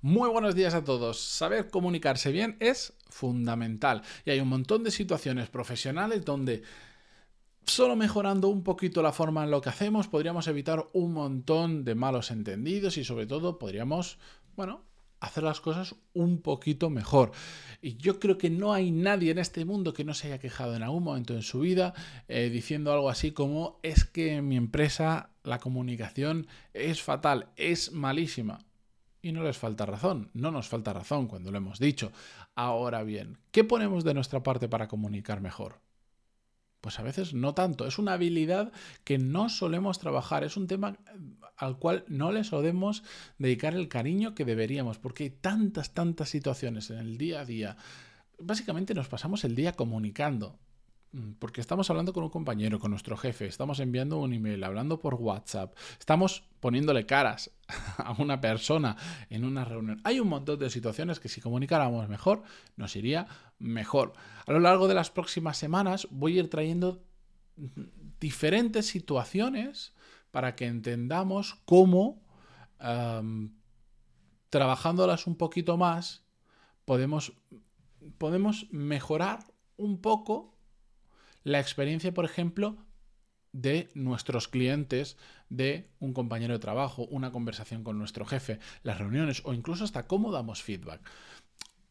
Muy 0.00 0.28
buenos 0.30 0.54
días 0.54 0.74
a 0.74 0.84
todos. 0.84 1.18
Saber 1.18 1.70
comunicarse 1.70 2.30
bien 2.30 2.56
es 2.60 2.92
fundamental 3.10 4.02
y 4.24 4.30
hay 4.30 4.38
un 4.38 4.46
montón 4.46 4.84
de 4.84 4.92
situaciones 4.92 5.48
profesionales 5.48 6.24
donde 6.24 6.62
solo 7.66 7.96
mejorando 7.96 8.46
un 8.46 8.62
poquito 8.62 9.02
la 9.02 9.10
forma 9.10 9.42
en 9.42 9.50
lo 9.50 9.60
que 9.60 9.70
hacemos 9.70 10.06
podríamos 10.06 10.46
evitar 10.46 10.86
un 10.92 11.14
montón 11.14 11.84
de 11.84 11.96
malos 11.96 12.30
entendidos 12.30 12.96
y 12.96 13.02
sobre 13.02 13.26
todo 13.26 13.58
podríamos, 13.58 14.18
bueno, 14.54 14.84
hacer 15.18 15.42
las 15.42 15.60
cosas 15.60 15.96
un 16.14 16.42
poquito 16.42 16.90
mejor. 16.90 17.32
Y 17.82 17.96
yo 17.96 18.20
creo 18.20 18.38
que 18.38 18.50
no 18.50 18.72
hay 18.72 18.92
nadie 18.92 19.32
en 19.32 19.38
este 19.38 19.64
mundo 19.64 19.94
que 19.94 20.04
no 20.04 20.14
se 20.14 20.28
haya 20.28 20.38
quejado 20.38 20.76
en 20.76 20.84
algún 20.84 21.02
momento 21.02 21.34
en 21.34 21.42
su 21.42 21.58
vida 21.58 21.92
eh, 22.28 22.50
diciendo 22.50 22.92
algo 22.92 23.10
así 23.10 23.32
como 23.32 23.80
es 23.82 24.04
que 24.04 24.36
en 24.36 24.46
mi 24.46 24.56
empresa 24.56 25.30
la 25.42 25.58
comunicación 25.58 26.46
es 26.72 27.02
fatal, 27.02 27.48
es 27.56 27.90
malísima. 27.90 28.67
Y 29.20 29.32
no 29.32 29.42
les 29.42 29.58
falta 29.58 29.84
razón, 29.84 30.30
no 30.32 30.50
nos 30.50 30.68
falta 30.68 30.92
razón 30.92 31.26
cuando 31.26 31.50
lo 31.50 31.58
hemos 31.58 31.78
dicho. 31.78 32.12
Ahora 32.54 33.02
bien, 33.02 33.38
¿qué 33.50 33.64
ponemos 33.64 34.04
de 34.04 34.14
nuestra 34.14 34.42
parte 34.42 34.68
para 34.68 34.88
comunicar 34.88 35.40
mejor? 35.40 35.80
Pues 36.80 37.00
a 37.00 37.02
veces 37.02 37.34
no 37.34 37.54
tanto. 37.54 37.86
Es 37.86 37.98
una 37.98 38.12
habilidad 38.12 38.72
que 39.02 39.18
no 39.18 39.48
solemos 39.48 39.98
trabajar. 39.98 40.44
Es 40.44 40.56
un 40.56 40.68
tema 40.68 40.90
eh, 40.90 41.18
al 41.56 41.78
cual 41.78 42.04
no 42.06 42.30
le 42.30 42.44
solemos 42.44 43.02
dedicar 43.38 43.74
el 43.74 43.88
cariño 43.88 44.34
que 44.34 44.44
deberíamos, 44.44 44.98
porque 44.98 45.24
hay 45.24 45.30
tantas, 45.30 45.92
tantas 45.92 46.28
situaciones 46.28 46.90
en 46.90 46.98
el 46.98 47.18
día 47.18 47.40
a 47.40 47.44
día. 47.44 47.76
Básicamente 48.38 48.94
nos 48.94 49.08
pasamos 49.08 49.44
el 49.44 49.56
día 49.56 49.72
comunicando. 49.72 50.60
Mm, 51.12 51.32
porque 51.38 51.62
estamos 51.62 51.88
hablando 51.88 52.12
con 52.12 52.22
un 52.22 52.28
compañero, 52.28 52.78
con 52.78 52.90
nuestro 52.90 53.16
jefe, 53.16 53.46
estamos 53.46 53.80
enviando 53.80 54.18
un 54.18 54.34
email, 54.34 54.62
hablando 54.62 55.00
por 55.00 55.14
WhatsApp, 55.14 55.74
estamos 55.98 56.44
poniéndole 56.60 57.06
caras 57.06 57.50
a 57.98 58.14
una 58.18 58.40
persona 58.40 58.96
en 59.30 59.44
una 59.44 59.64
reunión. 59.64 60.00
Hay 60.04 60.20
un 60.20 60.28
montón 60.28 60.58
de 60.58 60.68
situaciones 60.68 61.18
que 61.18 61.30
si 61.30 61.40
comunicáramos 61.40 62.08
mejor, 62.08 62.42
nos 62.76 62.94
iría 62.94 63.26
mejor. 63.58 64.12
A 64.46 64.52
lo 64.52 64.60
largo 64.60 64.86
de 64.86 64.94
las 64.94 65.10
próximas 65.10 65.56
semanas 65.56 66.06
voy 66.10 66.36
a 66.36 66.40
ir 66.40 66.50
trayendo 66.50 67.02
diferentes 68.20 68.86
situaciones 68.86 69.94
para 70.30 70.54
que 70.56 70.66
entendamos 70.66 71.54
cómo, 71.64 72.22
trabajándolas 74.50 75.26
un 75.26 75.36
poquito 75.36 75.78
más, 75.78 76.22
podemos, 76.84 77.32
podemos 78.18 78.66
mejorar 78.70 79.40
un 79.76 80.00
poco 80.00 80.57
la 81.44 81.60
experiencia, 81.60 82.12
por 82.12 82.24
ejemplo, 82.24 82.76
de 83.52 83.88
nuestros 83.94 84.48
clientes, 84.48 85.16
de 85.48 85.90
un 86.00 86.12
compañero 86.12 86.54
de 86.54 86.60
trabajo, 86.60 87.06
una 87.06 87.32
conversación 87.32 87.82
con 87.82 87.98
nuestro 87.98 88.24
jefe, 88.24 88.58
las 88.82 88.98
reuniones 88.98 89.42
o 89.44 89.54
incluso 89.54 89.84
hasta 89.84 90.06
cómo 90.06 90.32
damos 90.32 90.62
feedback. 90.62 91.00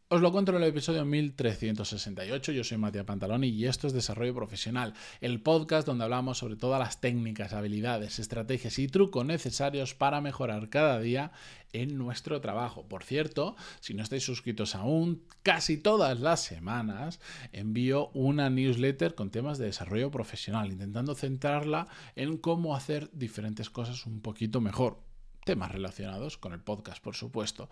Os 0.10 0.22
lo 0.22 0.32
cuento 0.32 0.52
en 0.52 0.64
el 0.64 0.70
episodio 0.70 1.04
1368. 1.04 2.54
Yo 2.54 2.64
soy 2.64 2.78
Matías 2.78 3.04
Pantaloni 3.04 3.50
y 3.50 3.66
esto 3.66 3.88
es 3.88 3.94
Desarrollo 3.94 4.34
Profesional, 4.34 4.94
el 5.20 5.42
podcast 5.42 5.86
donde 5.86 6.06
hablamos 6.06 6.38
sobre 6.38 6.56
todas 6.56 6.80
las 6.80 7.02
técnicas, 7.02 7.52
habilidades, 7.52 8.18
estrategias 8.18 8.80
y 8.80 8.88
trucos 8.88 9.26
necesarios 9.26 9.96
para 9.96 10.22
mejorar 10.22 10.70
cada 10.70 11.02
día 11.02 11.34
en 11.74 11.98
nuestro 11.98 12.40
trabajo. 12.40 12.88
Por 12.88 13.04
cierto, 13.04 13.58
si 13.82 13.96
no 13.96 14.02
estáis 14.02 14.24
suscritos 14.24 14.76
aún, 14.76 15.24
casi 15.44 15.76
todas 15.76 16.18
las 16.22 16.42
semanas 16.42 17.20
envío 17.52 18.08
una 18.14 18.50
newsletter 18.50 19.14
con 19.14 19.30
temas 19.30 19.58
de 19.58 19.66
desarrollo 19.66 20.10
profesional, 20.10 20.72
intentando 20.72 21.16
centrarla 21.16 21.90
en 22.16 22.38
cómo 22.38 22.78
hacer 22.78 23.10
diferentes 23.12 23.70
cosas 23.70 24.06
un 24.06 24.22
poquito 24.22 24.62
mejor 24.62 25.06
temas 25.48 25.72
relacionados 25.72 26.38
con 26.38 26.52
el 26.52 26.60
podcast, 26.60 27.02
por 27.02 27.16
supuesto. 27.16 27.70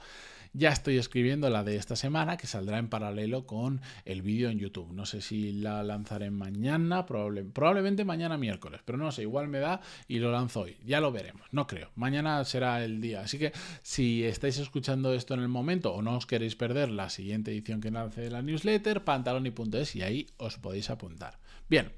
Ya 0.54 0.70
estoy 0.70 0.98
escribiendo 0.98 1.50
la 1.50 1.66
de 1.66 1.76
esta 1.76 1.98
semana, 1.98 2.38
que 2.38 2.48
saldrá 2.48 2.78
en 2.78 2.88
paralelo 2.88 3.46
con 3.46 3.82
el 4.06 4.22
vídeo 4.22 4.50
en 4.50 4.60
YouTube. 4.60 4.94
No 4.94 5.06
sé 5.06 5.20
si 5.20 5.52
la 5.52 5.84
lanzaré 5.84 6.32
mañana, 6.32 7.06
probablemente 7.06 8.06
mañana 8.06 8.38
miércoles, 8.38 8.80
pero 8.86 8.98
no 8.98 9.12
sé, 9.12 9.24
igual 9.24 9.50
me 9.50 9.60
da 9.60 9.82
y 10.08 10.20
lo 10.20 10.32
lanzo 10.32 10.62
hoy. 10.62 10.78
Ya 10.86 11.02
lo 11.02 11.12
veremos, 11.12 11.50
no 11.52 11.68
creo. 11.68 11.92
Mañana 11.96 12.46
será 12.46 12.82
el 12.82 13.02
día. 13.02 13.20
Así 13.20 13.38
que 13.38 13.52
si 13.82 14.24
estáis 14.24 14.58
escuchando 14.58 15.14
esto 15.14 15.34
en 15.34 15.42
el 15.42 15.50
momento 15.50 15.94
o 15.94 16.02
no 16.02 16.16
os 16.16 16.26
queréis 16.26 16.56
perder 16.56 16.92
la 16.92 17.10
siguiente 17.10 17.52
edición 17.52 17.82
que 17.82 17.92
lance 17.92 18.22
de 18.22 18.32
la 18.32 18.42
newsletter, 18.42 19.04
pantaloni.es 19.04 19.98
y 19.98 20.02
ahí 20.02 20.28
os 20.38 20.58
podéis 20.60 20.90
apuntar. 20.90 21.40
Bien, 21.68 21.92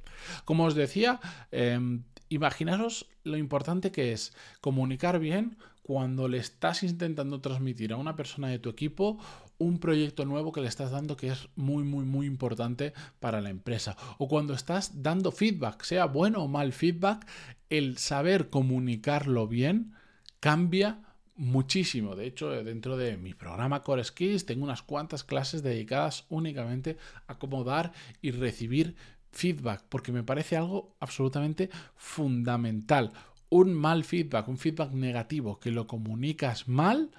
como 0.43 0.65
os 0.65 0.73
decía, 0.73 1.19
em, 1.51 2.01
imaginaros 2.29 3.07
lo 3.23 3.37
importante 3.37 3.91
que 3.91 4.11
es 4.13 4.33
comunicar 4.61 5.19
bien 5.19 5.57
cuando 5.81 6.27
le 6.27 6.37
estás 6.37 6.83
intentando 6.83 7.39
transmitir 7.39 7.93
a 7.93 7.97
una 7.97 8.17
persona 8.17 8.49
de 8.49 8.59
tu 8.59 8.69
equipo 8.69 9.17
un 9.57 9.79
proyecto 9.79 10.25
nuevo 10.25 10.51
que 10.51 10.61
le 10.61 10.67
estás 10.67 10.91
dando 10.91 11.15
que 11.15 11.29
es 11.29 11.47
muy, 11.55 11.83
muy, 11.83 12.05
muy 12.05 12.27
importante 12.27 12.93
para 13.19 13.41
la 13.41 13.49
empresa. 13.49 13.95
O 14.17 14.27
cuando 14.27 14.53
estás 14.53 15.01
dando 15.01 15.31
feedback, 15.31 15.83
sea 15.83 16.05
bueno 16.05 16.43
o 16.43 16.47
mal 16.47 16.73
feedback, 16.73 17.25
el 17.69 17.97
saber 17.97 18.49
comunicarlo 18.49 19.47
bien 19.47 19.93
cambia 20.39 21.01
muchísimo. 21.37 22.15
De 22.15 22.25
hecho, 22.25 22.49
dentro 22.63 22.97
de 22.97 23.15
mi 23.15 23.33
programa 23.33 23.83
Core 23.83 24.03
Skills 24.03 24.45
tengo 24.45 24.63
unas 24.63 24.81
cuantas 24.81 25.23
clases 25.23 25.63
dedicadas 25.63 26.25
únicamente 26.29 26.97
a 27.27 27.37
cómo 27.37 27.63
dar 27.63 27.93
y 28.21 28.31
recibir 28.31 28.95
feedback, 29.37 29.83
porque 29.87 30.11
me 30.11 30.23
parece 30.23 30.57
algo 30.57 30.95
absolutamente 30.99 31.69
fundamental. 31.95 33.13
Un 33.49 33.73
mal 33.73 34.03
feedback, 34.03 34.47
un 34.47 34.57
feedback 34.57 34.91
negativo 34.91 35.59
que 35.59 35.71
lo 35.71 35.85
comunicas 35.85 36.67
mal, 36.67 37.11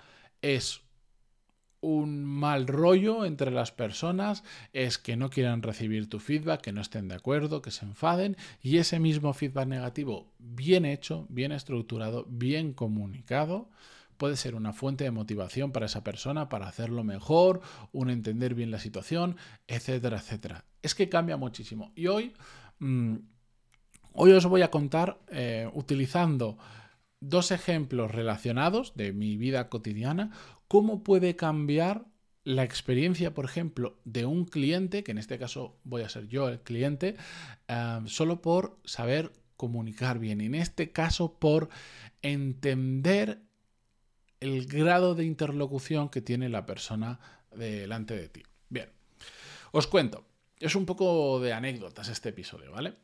es 0.42 0.82
un 1.80 2.24
mal 2.24 2.66
rollo 2.66 3.24
entre 3.24 3.52
las 3.52 3.70
personas, 3.70 4.42
es 4.72 4.98
que 4.98 5.16
no 5.16 5.30
quieran 5.30 5.62
recibir 5.62 6.08
tu 6.08 6.18
feedback, 6.18 6.60
que 6.60 6.72
no 6.72 6.80
estén 6.80 7.06
de 7.06 7.14
acuerdo, 7.14 7.62
que 7.62 7.70
se 7.70 7.84
enfaden, 7.84 8.36
y 8.60 8.78
ese 8.78 8.98
mismo 8.98 9.32
feedback 9.32 9.68
negativo, 9.68 10.32
bien 10.38 10.84
hecho, 10.84 11.26
bien 11.28 11.52
estructurado, 11.52 12.26
bien 12.28 12.72
comunicado, 12.72 13.70
puede 14.18 14.36
ser 14.36 14.54
una 14.54 14.72
fuente 14.72 15.04
de 15.04 15.10
motivación 15.10 15.72
para 15.72 15.86
esa 15.86 16.04
persona, 16.04 16.48
para 16.48 16.68
hacerlo 16.68 17.04
mejor, 17.04 17.62
un 17.92 18.10
entender 18.10 18.54
bien 18.54 18.70
la 18.70 18.78
situación, 18.78 19.36
etcétera, 19.66 20.18
etcétera. 20.18 20.64
Es 20.82 20.94
que 20.94 21.08
cambia 21.08 21.36
muchísimo. 21.36 21.92
Y 21.94 22.08
hoy, 22.08 22.34
mm, 22.80 23.16
hoy 24.12 24.32
os 24.32 24.44
voy 24.46 24.62
a 24.62 24.70
contar 24.70 25.20
eh, 25.28 25.70
utilizando 25.72 26.58
dos 27.20 27.50
ejemplos 27.50 28.10
relacionados 28.12 28.94
de 28.94 29.12
mi 29.12 29.36
vida 29.36 29.68
cotidiana, 29.68 30.30
cómo 30.68 31.02
puede 31.02 31.36
cambiar 31.36 32.06
la 32.44 32.64
experiencia, 32.64 33.34
por 33.34 33.44
ejemplo, 33.44 33.98
de 34.04 34.24
un 34.24 34.44
cliente, 34.44 35.04
que 35.04 35.12
en 35.12 35.18
este 35.18 35.38
caso 35.38 35.78
voy 35.84 36.02
a 36.02 36.08
ser 36.08 36.28
yo 36.28 36.48
el 36.48 36.60
cliente, 36.60 37.16
eh, 37.68 38.00
solo 38.06 38.40
por 38.40 38.78
saber 38.84 39.32
comunicar 39.56 40.18
bien. 40.18 40.40
En 40.40 40.54
este 40.54 40.90
caso, 40.90 41.38
por 41.38 41.68
entender 42.22 43.47
el 44.41 44.66
grado 44.66 45.15
de 45.15 45.25
interlocución 45.25 46.09
que 46.09 46.21
tiene 46.21 46.49
la 46.49 46.66
persona 46.66 47.21
delante 47.50 48.16
de 48.16 48.28
ti. 48.28 48.43
Bien, 48.69 48.91
os 49.72 49.87
cuento. 49.87 50.25
Es 50.59 50.75
un 50.75 50.87
poco 50.87 51.41
de 51.41 51.53
anécdotas 51.53 52.09
este 52.09 52.31
episodio, 52.31 52.72
¿vale? 52.72 52.97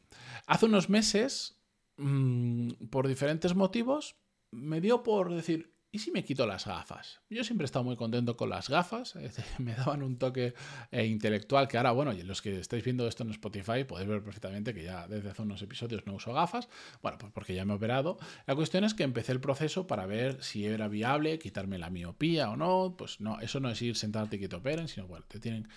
Hace 0.47 0.67
unos 0.67 0.89
meses, 0.91 1.61
mm, 1.97 2.87
por 2.91 3.07
diferentes 3.07 3.55
motivos, 3.55 4.17
me 4.51 4.81
dio 4.81 5.03
por 5.03 5.33
decir, 5.33 5.74
¿Y 5.95 6.01
si 6.01 6.11
me 6.11 6.25
quito 6.25 6.45
las 6.45 6.67
gafas? 6.67 7.21
Yo 7.31 7.45
siempre 7.45 7.63
he 7.63 7.67
estado 7.67 7.85
muy 7.85 7.95
contento 7.95 8.37
con 8.37 8.51
las 8.51 8.69
gafas, 8.69 9.15
me 9.59 9.75
daban 9.75 10.03
un 10.03 10.19
toque 10.19 10.53
eh, 10.91 11.07
intelectual 11.07 11.69
que 11.69 11.77
ahora, 11.77 11.93
bueno, 11.93 12.13
y 12.13 12.25
los 12.25 12.43
que 12.43 12.59
estáis 12.59 12.83
viendo 12.83 13.07
esto 13.07 13.23
en 13.23 13.31
Spotify 13.31 13.85
podéis 13.85 14.09
ver 14.09 14.21
perfectamente 14.21 14.75
que 14.75 14.83
ya 14.83 15.07
desde 15.07 15.31
hace 15.31 15.43
unos 15.43 15.63
episodios 15.63 16.05
no 16.05 16.15
uso 16.15 16.33
gafas, 16.33 16.69
bueno, 17.01 17.17
pues 17.19 17.31
porque 17.31 17.55
ya 17.55 17.65
me 17.65 17.75
he 17.75 17.77
operado. 17.77 18.19
La 18.49 18.57
cuestión 18.57 18.83
es 18.83 18.93
que 18.93 19.05
empecé 19.05 19.31
el 19.31 19.39
proceso 19.39 19.87
para 19.87 20.05
ver 20.05 20.43
si 20.43 20.67
era 20.67 20.89
viable 20.89 21.39
quitarme 21.39 21.79
la 21.79 21.91
miopía 21.91 22.51
o 22.51 22.57
no, 22.57 22.97
pues 22.99 23.21
no, 23.21 23.39
eso 23.41 23.61
no 23.61 23.71
es 23.71 23.81
ir 23.81 23.95
sentarte 23.95 24.35
y 24.35 24.41
que 24.41 24.49
te 24.49 24.57
operen, 24.57 24.89
sino 24.89 25.07
bueno, 25.07 25.25
te 25.29 25.39
tienen, 25.39 25.69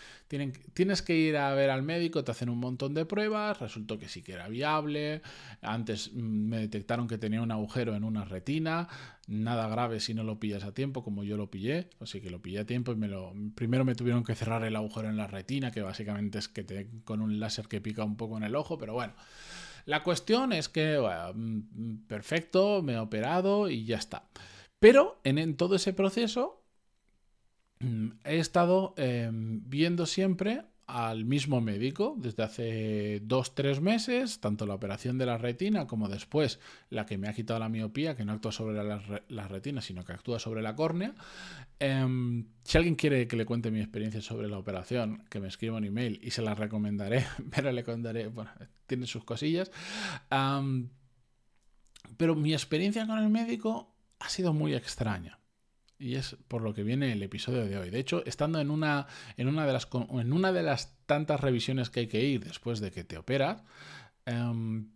tienes 0.73 1.03
que 1.03 1.15
ir 1.15 1.37
a 1.37 1.53
ver 1.53 1.69
al 1.69 1.83
médico, 1.83 2.23
te 2.23 2.31
hacen 2.31 2.49
un 2.49 2.57
montón 2.57 2.95
de 2.95 3.05
pruebas, 3.05 3.59
resultó 3.59 3.99
que 3.99 4.09
sí 4.09 4.23
que 4.23 4.33
era 4.33 4.47
viable, 4.47 5.21
antes 5.61 6.11
mm, 6.11 6.19
me 6.19 6.57
detectaron 6.57 7.07
que 7.07 7.19
tenía 7.19 7.43
un 7.43 7.51
agujero 7.51 7.93
en 7.93 8.03
una 8.03 8.25
retina, 8.25 8.87
nada 9.27 9.67
grave 9.67 9.99
si 9.99 10.13
no 10.13 10.23
lo 10.23 10.39
pillas 10.39 10.63
a 10.63 10.73
tiempo, 10.73 11.03
como 11.03 11.23
yo 11.23 11.37
lo 11.37 11.51
pillé. 11.51 11.89
Así 11.99 12.21
que 12.21 12.29
lo 12.29 12.41
pillé 12.41 12.59
a 12.59 12.65
tiempo 12.65 12.91
y 12.91 12.95
me 12.95 13.07
lo. 13.07 13.33
Primero 13.55 13.85
me 13.85 13.95
tuvieron 13.95 14.23
que 14.23 14.35
cerrar 14.35 14.63
el 14.63 14.75
agujero 14.75 15.09
en 15.09 15.17
la 15.17 15.27
retina, 15.27 15.71
que 15.71 15.81
básicamente 15.81 16.39
es 16.39 16.47
que 16.47 16.63
te 16.63 16.89
con 17.03 17.21
un 17.21 17.39
láser 17.39 17.67
que 17.67 17.81
pica 17.81 18.03
un 18.03 18.17
poco 18.17 18.37
en 18.37 18.43
el 18.43 18.55
ojo, 18.55 18.77
pero 18.77 18.93
bueno. 18.93 19.13
La 19.85 20.03
cuestión 20.03 20.51
es 20.51 20.67
que, 20.67 20.99
mm, 21.33 22.07
perfecto, 22.07 22.81
me 22.83 22.93
he 22.93 22.99
operado 22.99 23.69
y 23.69 23.85
ya 23.85 23.97
está. 23.97 24.27
Pero 24.79 25.19
en, 25.23 25.55
todo 25.57 25.75
ese 25.75 25.93
proceso 25.93 26.63
mm, 27.79 28.09
he 28.25 28.39
estado 28.39 28.93
em, 28.97 29.61
viendo 29.69 30.05
siempre 30.05 30.65
al 30.87 31.25
mismo 31.25 31.59
médico 31.59 32.15
desde 32.17 32.43
hace 32.43 33.19
dos, 33.21 33.53
tres 33.53 33.81
meses, 33.81 34.39
tanto 34.39 34.65
la 34.65 34.73
operación 34.73 35.17
de 35.17 35.25
la 35.25 35.37
retina 35.37 35.85
como 35.85 36.07
después 36.07 36.59
la 36.89 37.05
que 37.05 37.17
me 37.17 37.27
ha 37.27 37.33
quitado 37.33 37.59
la 37.59 37.67
miopía, 37.67 38.15
que 38.15 38.23
no 38.23 38.31
actúa 38.31 38.53
sobre 38.53 38.81
la, 38.83 39.47
retina, 39.47 39.81
sino 39.81 40.05
que 40.05 40.13
actúa 40.13 40.39
sobre 40.39 40.61
la 40.61 40.75
córnea. 40.75 41.13
Em, 41.79 42.45
si 42.63 42.77
alguien 42.77 42.95
quiere 42.95 43.27
que 43.27 43.35
le 43.35 43.45
cuente 43.45 43.69
mi 43.69 43.81
experiencia 43.81 44.21
sobre 44.21 44.47
la 44.47 44.57
operación, 44.57 45.25
que 45.29 45.41
me 45.41 45.49
escriba 45.49 45.75
un 45.75 45.83
email 45.83 46.21
y 46.23 46.31
se 46.31 46.41
la 46.41 46.55
recomendaré, 46.55 47.25
pero 47.53 47.71
le 47.73 47.83
contaré, 47.83 48.27
bueno, 48.27 48.51
tiene 48.85 49.07
sus 49.07 49.25
cosillas. 49.25 49.69
pero 52.15 52.35
mi 52.35 52.53
experiencia 52.53 53.05
con 53.05 53.19
el 53.19 53.29
médico 53.29 53.93
ha 54.19 54.29
sido 54.29 54.53
muy 54.53 54.73
extraña. 54.73 55.37
Y 55.99 56.15
es 56.15 56.37
por 56.47 56.61
lo 56.61 56.73
que 56.73 56.83
viene 56.83 57.11
el 57.11 57.23
episodio 57.23 57.65
de 57.65 57.77
hoy. 57.77 57.89
De 57.89 57.99
hecho, 57.99 58.23
estando 58.25 58.59
en 58.59 58.69
una, 58.69 59.07
en 59.35 59.47
una, 59.47 59.65
de, 59.65 59.73
las, 59.73 59.87
en 60.11 60.31
una 60.31 60.51
de 60.51 60.63
las 60.63 60.95
tantas 61.05 61.41
revisiones 61.41 61.89
que 61.89 62.01
hay 62.01 62.07
que 62.07 62.23
ir 62.23 62.43
después 62.43 62.79
de 62.79 62.91
que 62.91 63.03
te 63.03 63.17
operas, 63.17 63.63
em, 64.25 64.91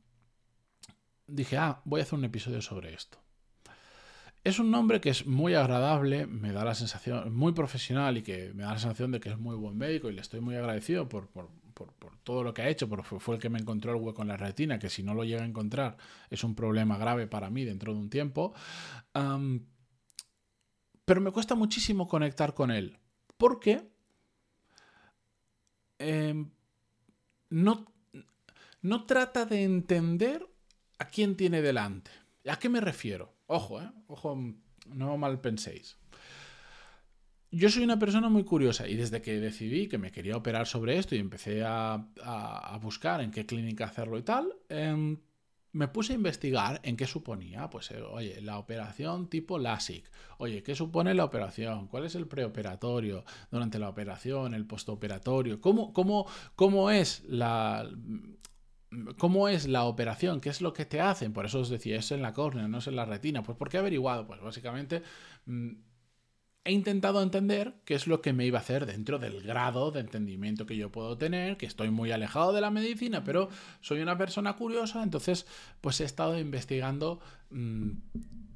dije, 1.28 1.58
ah, 1.58 1.82
voy 1.86 2.02
a 2.02 2.04
hacer 2.04 2.20
un 2.20 2.26
episodio 2.26 2.62
sobre 2.62 2.94
esto. 2.94 3.22
Es 4.44 4.58
un 4.58 4.72
nombre 4.72 5.02
que 5.02 5.10
es 5.10 5.28
muy 5.28 5.54
agradable, 5.54 6.26
me 6.26 6.52
da 6.52 6.66
la 6.66 6.74
sensación, 6.74 7.34
muy 7.34 7.54
profesional 7.54 8.18
y 8.18 8.24
que 8.24 8.54
me 8.56 8.64
da 8.64 8.74
la 8.74 8.80
sensación 8.80 9.12
de 9.12 9.20
que 9.20 9.30
es 9.30 9.38
muy 9.38 9.56
buen 9.56 9.78
médico 9.78 10.10
y 10.10 10.14
le 10.14 10.22
estoy 10.22 10.40
muy 10.40 10.56
agradecido 10.56 11.08
por, 11.08 11.30
todo 12.24 12.44
lo 12.44 12.54
que 12.54 12.64
ha 12.64 12.70
hecho, 12.70 12.90
porque 12.90 13.20
fue 13.20 13.36
el 13.36 13.42
que 13.42 13.50
me 13.50 13.60
encontró 13.60 13.92
el 13.92 14.02
hueco 14.02 14.22
en 14.22 14.28
la 14.28 14.38
retina, 14.38 14.80
que 14.80 14.90
si 14.90 15.04
no 15.04 15.14
lo 15.14 15.24
llega 15.24 15.44
a 15.44 15.46
encontrar 15.46 15.98
es 16.30 16.44
un 16.44 16.56
problema 16.56 16.98
grave 16.98 17.28
para 17.28 17.50
mí 17.50 17.66
dentro 17.66 17.94
de 17.94 18.00
un 18.00 18.10
tiempo. 18.10 18.54
Em, 19.14 19.64
pero 21.12 21.20
me 21.20 21.32
cuesta 21.32 21.56
muchísimo 21.56 22.08
conectar 22.08 22.54
con 22.54 22.72
él. 22.72 22.98
Porque 23.36 23.86
em, 26.00 26.50
no, 27.50 27.86
no 28.82 29.04
trata 29.04 29.44
de 29.44 29.64
entender 29.64 30.48
a 31.00 31.10
quién 31.10 31.36
tiene 31.36 31.62
delante. 31.62 32.12
¿A 32.48 32.58
qué 32.58 32.70
me 32.70 32.80
refiero? 32.80 33.34
Ojo, 33.48 33.82
¿eh? 33.82 33.92
Ojo, 34.08 34.40
no 34.88 35.18
mal 35.18 35.42
penséis. 35.42 35.98
Yo 37.52 37.70
soy 37.70 37.84
una 37.84 38.00
persona 38.00 38.30
muy 38.30 38.46
curiosa 38.46 38.88
y 38.88 38.96
desde 38.96 39.22
que 39.22 39.38
decidí 39.42 39.90
que 39.90 39.98
me 39.98 40.14
quería 40.14 40.38
operar 40.38 40.66
sobre 40.66 40.98
esto 40.98 41.14
y 41.16 41.20
empecé 41.20 41.62
a, 41.66 42.08
buscar 42.82 43.20
en 43.20 43.32
qué 43.32 43.46
clínica 43.46 43.84
hacerlo 43.84 44.18
y 44.18 44.24
tal, 44.24 44.56
em, 44.70 45.20
me 45.74 45.88
puse 45.88 46.14
a 46.14 46.16
investigar 46.16 46.80
en 46.84 46.98
qué 46.98 47.08
suponía. 47.08 47.70
Pues, 47.70 47.92
eh, 47.92 48.02
oye, 48.02 48.42
la 48.42 48.58
operación 48.58 49.30
tipo 49.30 49.58
LASIK. 49.58 50.10
Oye, 50.38 50.64
¿qué 50.64 50.76
supone 50.76 51.14
la 51.14 51.26
operación? 51.26 51.88
¿Cuál 51.88 52.06
es 52.06 52.16
el 52.16 52.28
preoperatorio 52.28 53.24
durante 53.50 53.80
la 53.80 53.90
operación, 53.90 54.54
el 54.54 54.66
postoperatorio? 54.66 55.62
¿Cómo, 55.62 55.94
cómo, 55.94 56.28
cómo 56.56 56.92
es 56.92 57.24
la. 57.26 57.90
¿Cómo 59.18 59.48
es 59.48 59.68
la 59.68 59.86
operación? 59.86 60.42
¿Qué 60.42 60.50
es 60.50 60.60
lo 60.60 60.74
que 60.74 60.86
te 60.86 61.00
hacen? 61.00 61.32
Por 61.32 61.46
eso 61.46 61.62
os 61.62 61.70
decía, 61.70 61.96
es 61.96 62.12
en 62.12 62.22
la 62.22 62.34
córnea, 62.34 62.68
no 62.68 62.80
es 62.80 62.88
en 62.88 62.98
la 62.98 63.06
retina. 63.06 63.42
Pues 63.42 63.58
porque 63.58 63.78
he 63.78 63.80
averiguado, 63.80 64.28
pues 64.28 64.42
básicamente 64.42 65.02
mm, 65.46 65.72
he 66.64 66.72
intentado 66.72 67.22
entender 67.24 67.82
qué 67.86 67.96
es 67.96 68.06
lo 68.08 68.22
que 68.22 68.34
me 68.34 68.46
iba 68.46 68.60
a 68.60 68.62
hacer 68.62 68.86
dentro 68.86 69.18
del 69.18 69.42
grado 69.42 69.92
de 69.92 70.02
entendimiento 70.02 70.66
que 70.66 70.78
yo 70.78 70.92
puedo 70.92 71.18
tener, 71.18 71.58
que 71.58 71.66
estoy 71.66 71.90
muy 71.90 72.12
alejado 72.12 72.54
de 72.54 72.62
la 72.62 72.70
medicina, 72.70 73.24
pero 73.24 73.50
soy 73.82 74.02
una 74.02 74.18
persona 74.18 74.56
curiosa, 74.56 75.02
entonces 75.02 75.48
pues 75.82 76.00
he 76.02 76.04
estado 76.04 76.38
investigando 76.38 77.20
mm, 77.50 77.92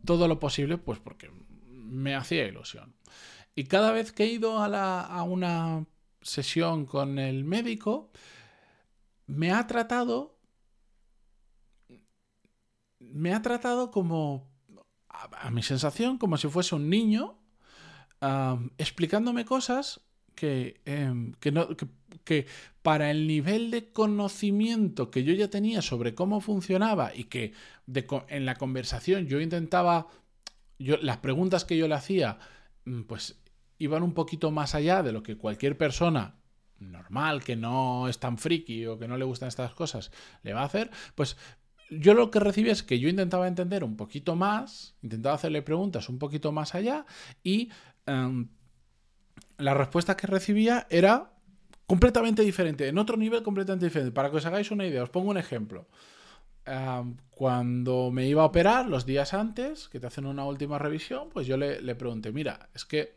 todo 0.05 0.27
lo 0.27 0.39
posible, 0.39 0.77
pues 0.77 0.99
porque 0.99 1.31
me 1.67 2.15
hacía 2.15 2.45
ilusión. 2.45 2.95
Y 3.55 3.63
cada 3.63 3.91
vez 3.91 4.11
que 4.11 4.25
he 4.25 4.27
ido 4.27 4.59
a, 4.59 5.01
a 5.01 5.23
una 5.23 5.87
sesión 6.21 6.85
con 6.85 7.17
el 7.17 7.43
médico, 7.43 8.11
me 9.25 9.51
ha 9.51 9.65
tratado, 9.65 10.37
me 12.99 13.33
ha 13.33 13.41
tratado 13.41 13.89
como, 13.89 14.51
a 15.09 15.49
mi 15.49 15.63
sensación, 15.63 16.19
como 16.19 16.37
si 16.37 16.47
fuese 16.49 16.75
un 16.75 16.89
niño 16.89 17.39
explicándome 18.77 19.45
cosas 19.45 20.01
que, 20.35 20.81
em, 20.85 21.33
que, 21.39 21.51
no, 21.51 21.67
para 22.81 23.09
el 23.11 23.27
nivel 23.27 23.71
de 23.71 23.91
conocimiento 23.91 25.09
que 25.09 25.23
yo 25.23 25.33
ya 25.33 25.49
tenía 25.49 25.81
sobre 25.81 26.13
cómo 26.13 26.41
funcionaba 26.41 27.15
y 27.15 27.25
que 27.25 27.53
en 28.29 28.45
la 28.45 28.55
conversación 28.55 29.27
yo 29.27 29.39
intentaba, 29.39 30.07
las 30.77 31.17
preguntas 31.17 31.65
que 31.65 31.77
yo 31.77 31.87
le 31.87 31.95
hacía, 31.95 32.37
mm, 32.85 33.03
pues 33.03 33.41
iban 33.79 34.03
un 34.03 34.13
poquito 34.13 34.51
más 34.51 34.75
allá 34.75 35.03
de 35.03 35.11
lo 35.11 35.23
que 35.23 35.37
cualquier 35.37 35.77
persona 35.77 36.35
normal, 36.79 37.43
que 37.43 37.55
no 37.55 38.07
es 38.09 38.19
tan 38.19 38.37
friki 38.37 38.85
o 38.85 38.99
que 38.99 39.07
no 39.07 39.17
le 39.17 39.25
gustan 39.25 39.47
estas 39.47 39.73
cosas, 39.73 40.11
le 40.43 40.53
va 40.53 40.61
a 40.61 40.65
hacer, 40.65 40.91
pues 41.15 41.37
yo 41.89 42.13
lo 42.13 42.31
que 42.31 42.39
recibí 42.39 42.69
es 42.69 42.83
que 42.83 42.99
yo 42.99 43.09
intentaba 43.09 43.47
entender 43.47 43.83
un 43.83 43.95
poquito 43.95 44.35
más, 44.35 44.95
intentaba 45.01 45.35
hacerle 45.35 45.61
preguntas 45.61 46.09
un 46.09 46.19
poquito 46.19 46.51
más 46.51 46.75
allá 46.75 47.05
y 47.43 47.69
Em, 48.05 48.47
la 49.57 49.73
respuesta 49.73 50.17
que 50.17 50.27
recibía 50.27 50.87
era 50.89 51.31
completamente 51.87 52.41
diferente, 52.41 52.87
en 52.87 52.97
otro 52.97 53.17
nivel 53.17 53.43
completamente 53.43 53.85
diferente. 53.85 54.11
Para 54.11 54.29
que 54.29 54.37
os 54.37 54.45
hagáis 54.45 54.71
una 54.71 54.85
idea, 54.85 55.03
os 55.03 55.09
pongo 55.09 55.29
un 55.29 55.37
ejemplo. 55.37 55.87
Em, 56.65 57.17
cuando 57.31 58.11
me 58.11 58.27
iba 58.27 58.41
a 58.41 58.45
operar, 58.45 58.87
los 58.87 59.05
días 59.05 59.33
antes, 59.33 59.87
que 59.89 59.99
te 59.99 60.07
hacen 60.07 60.25
una 60.25 60.45
última 60.45 60.79
revisión, 60.79 61.29
pues 61.31 61.47
yo 61.47 61.57
le, 61.57 61.81
le, 61.81 61.95
pregunté, 61.95 62.31
mira, 62.31 62.69
es 62.73 62.85
que 62.85 63.15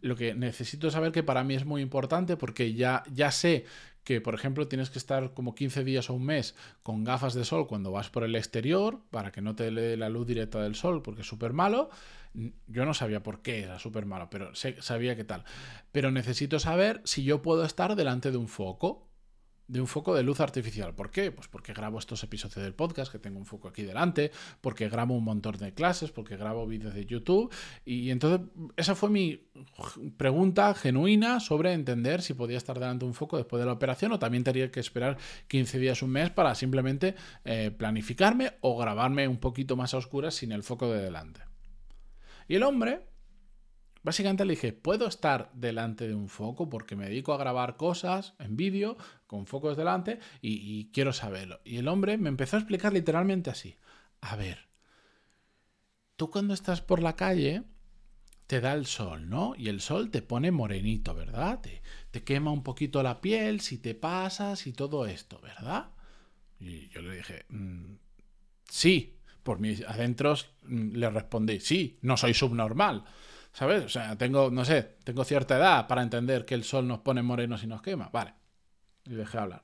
lo 0.00 0.16
que 0.16 0.34
necesito 0.34 0.90
saber 0.90 1.12
que 1.12 1.22
para 1.22 1.44
mí 1.44 1.54
es 1.54 1.64
muy 1.64 1.80
importante 1.80 2.36
porque 2.36 2.74
ya, 2.74 3.02
ya 3.10 3.30
sé 3.30 3.64
que, 4.04 4.20
por 4.20 4.34
ejemplo, 4.34 4.68
tienes 4.68 4.90
que 4.90 4.98
estar 4.98 5.32
como 5.32 5.54
15 5.54 5.82
días 5.82 6.10
o 6.10 6.14
un 6.14 6.26
mes 6.26 6.54
con 6.82 7.04
gafas 7.04 7.32
de 7.32 7.44
sol 7.44 7.66
cuando 7.66 7.90
vas 7.90 8.10
por 8.10 8.22
el 8.22 8.36
exterior 8.36 9.00
para 9.10 9.32
que 9.32 9.40
no 9.40 9.56
te 9.56 9.70
dé 9.70 9.96
la 9.96 10.10
luz 10.10 10.26
directa 10.26 10.62
del 10.62 10.74
sol 10.74 11.02
porque 11.02 11.22
es 11.22 11.26
súper 11.26 11.54
malo. 11.54 11.88
Yo 12.34 12.84
no 12.84 12.94
sabía 12.94 13.22
por 13.22 13.42
qué 13.42 13.62
era 13.62 13.78
súper 13.78 14.06
malo, 14.06 14.28
pero 14.28 14.52
sabía 14.54 15.16
qué 15.16 15.24
tal. 15.24 15.44
Pero 15.92 16.10
necesito 16.10 16.58
saber 16.58 17.00
si 17.04 17.24
yo 17.24 17.42
puedo 17.42 17.64
estar 17.64 17.94
delante 17.96 18.30
de 18.30 18.36
un 18.36 18.48
foco 18.48 19.08
de 19.66 19.80
un 19.80 19.86
foco 19.86 20.14
de 20.14 20.22
luz 20.22 20.40
artificial. 20.40 20.94
¿Por 20.94 21.10
qué? 21.10 21.30
Pues 21.32 21.48
porque 21.48 21.72
grabo 21.72 21.98
estos 21.98 22.22
episodios 22.22 22.62
del 22.62 22.74
podcast, 22.74 23.10
que 23.10 23.18
tengo 23.18 23.38
un 23.38 23.46
foco 23.46 23.68
aquí 23.68 23.82
delante, 23.82 24.30
porque 24.60 24.88
grabo 24.88 25.14
un 25.14 25.24
montón 25.24 25.56
de 25.56 25.72
clases, 25.72 26.10
porque 26.10 26.36
grabo 26.36 26.66
vídeos 26.66 26.94
de 26.94 27.06
YouTube. 27.06 27.52
Y 27.84 28.10
entonces 28.10 28.46
esa 28.76 28.94
fue 28.94 29.10
mi 29.10 29.48
pregunta 30.16 30.74
genuina 30.74 31.40
sobre 31.40 31.72
entender 31.72 32.20
si 32.22 32.34
podía 32.34 32.58
estar 32.58 32.78
delante 32.78 33.04
de 33.04 33.08
un 33.08 33.14
foco 33.14 33.36
después 33.36 33.60
de 33.60 33.66
la 33.66 33.72
operación 33.72 34.12
o 34.12 34.18
también 34.18 34.44
tenía 34.44 34.70
que 34.70 34.80
esperar 34.80 35.16
15 35.48 35.78
días, 35.78 36.02
un 36.02 36.10
mes 36.10 36.30
para 36.30 36.54
simplemente 36.54 37.14
eh, 37.44 37.70
planificarme 37.70 38.52
o 38.60 38.76
grabarme 38.76 39.28
un 39.28 39.38
poquito 39.38 39.76
más 39.76 39.94
a 39.94 39.98
oscuras 39.98 40.34
sin 40.34 40.52
el 40.52 40.62
foco 40.62 40.92
de 40.92 41.00
delante. 41.00 41.53
Y 42.48 42.56
el 42.56 42.62
hombre, 42.62 43.06
básicamente 44.02 44.44
le 44.44 44.54
dije, 44.54 44.72
puedo 44.72 45.06
estar 45.06 45.50
delante 45.54 46.06
de 46.06 46.14
un 46.14 46.28
foco 46.28 46.68
porque 46.68 46.96
me 46.96 47.06
dedico 47.06 47.32
a 47.32 47.38
grabar 47.38 47.76
cosas 47.76 48.34
en 48.38 48.56
vídeo 48.56 48.96
con 49.26 49.46
focos 49.46 49.76
delante 49.76 50.18
y, 50.40 50.90
quiero 50.92 51.12
saberlo. 51.12 51.60
Y 51.64 51.78
el 51.78 51.88
hombre 51.88 52.18
me 52.18 52.28
empezó 52.28 52.56
a 52.56 52.60
explicar 52.60 52.92
literalmente 52.92 53.50
así. 53.50 53.76
A 54.20 54.36
ver, 54.36 54.68
tú 56.16 56.30
cuando 56.30 56.54
estás 56.54 56.80
por 56.80 57.02
la 57.02 57.16
calle 57.16 57.64
te 58.46 58.60
da 58.60 58.74
el 58.74 58.86
sol, 58.86 59.28
¿no? 59.28 59.54
Y 59.56 59.68
el 59.68 59.80
sol 59.80 60.10
te 60.10 60.20
pone 60.20 60.50
morenito, 60.50 61.14
¿verdad? 61.14 61.60
Te, 61.62 61.82
te 62.10 62.22
quema 62.24 62.52
un 62.52 62.62
poquito 62.62 63.02
la 63.02 63.20
piel 63.22 63.60
si 63.60 63.78
te 63.78 63.94
pasas 63.94 64.66
y 64.66 64.72
todo 64.74 65.06
esto, 65.06 65.40
¿verdad? 65.40 65.90
Y 66.60 66.88
yo 66.88 67.00
le 67.00 67.16
dije, 67.16 67.46
mm, 67.48 67.94
sí, 68.68 69.18
por 69.44 69.60
mis 69.60 69.82
adentros 69.82 70.50
mm, 70.64 70.96
le 70.96 71.10
respondí, 71.10 71.60
sí, 71.60 71.98
no 72.02 72.16
soy 72.16 72.34
subnormal. 72.34 73.04
¿Sabes? 73.52 73.84
O 73.84 73.88
sea, 73.88 74.18
tengo, 74.18 74.50
no 74.50 74.64
sé, 74.64 74.96
tengo 75.04 75.22
cierta 75.22 75.56
edad 75.56 75.86
para 75.86 76.02
entender 76.02 76.44
que 76.44 76.56
el 76.56 76.64
sol 76.64 76.88
nos 76.88 76.98
pone 76.98 77.22
morenos 77.22 77.62
y 77.62 77.68
nos 77.68 77.82
quema. 77.82 78.10
Vale. 78.12 78.34
Y 79.04 79.14
dejé 79.14 79.38
hablar. 79.38 79.62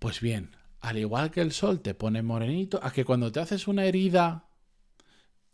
Pues 0.00 0.20
bien, 0.20 0.56
al 0.80 0.98
igual 0.98 1.30
que 1.30 1.40
el 1.40 1.52
sol 1.52 1.80
te 1.80 1.94
pone 1.94 2.20
morenito, 2.22 2.80
a 2.82 2.90
que 2.90 3.04
cuando 3.04 3.30
te 3.30 3.38
haces 3.38 3.68
una 3.68 3.84
herida 3.84 4.48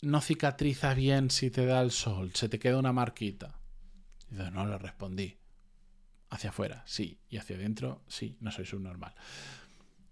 no 0.00 0.22
cicatriza 0.22 0.94
bien 0.94 1.30
si 1.30 1.50
te 1.50 1.66
da 1.66 1.82
el 1.82 1.90
sol, 1.90 2.30
se 2.34 2.48
te 2.48 2.58
queda 2.58 2.78
una 2.78 2.94
marquita. 2.94 3.58
Y 4.30 4.36
yo 4.36 4.50
no 4.50 4.66
le 4.66 4.78
respondí. 4.78 5.36
Hacia 6.30 6.50
afuera, 6.50 6.84
sí. 6.86 7.20
Y 7.28 7.36
hacia 7.36 7.56
adentro, 7.56 8.02
sí. 8.08 8.38
No 8.40 8.50
soy 8.50 8.64
subnormal. 8.64 9.14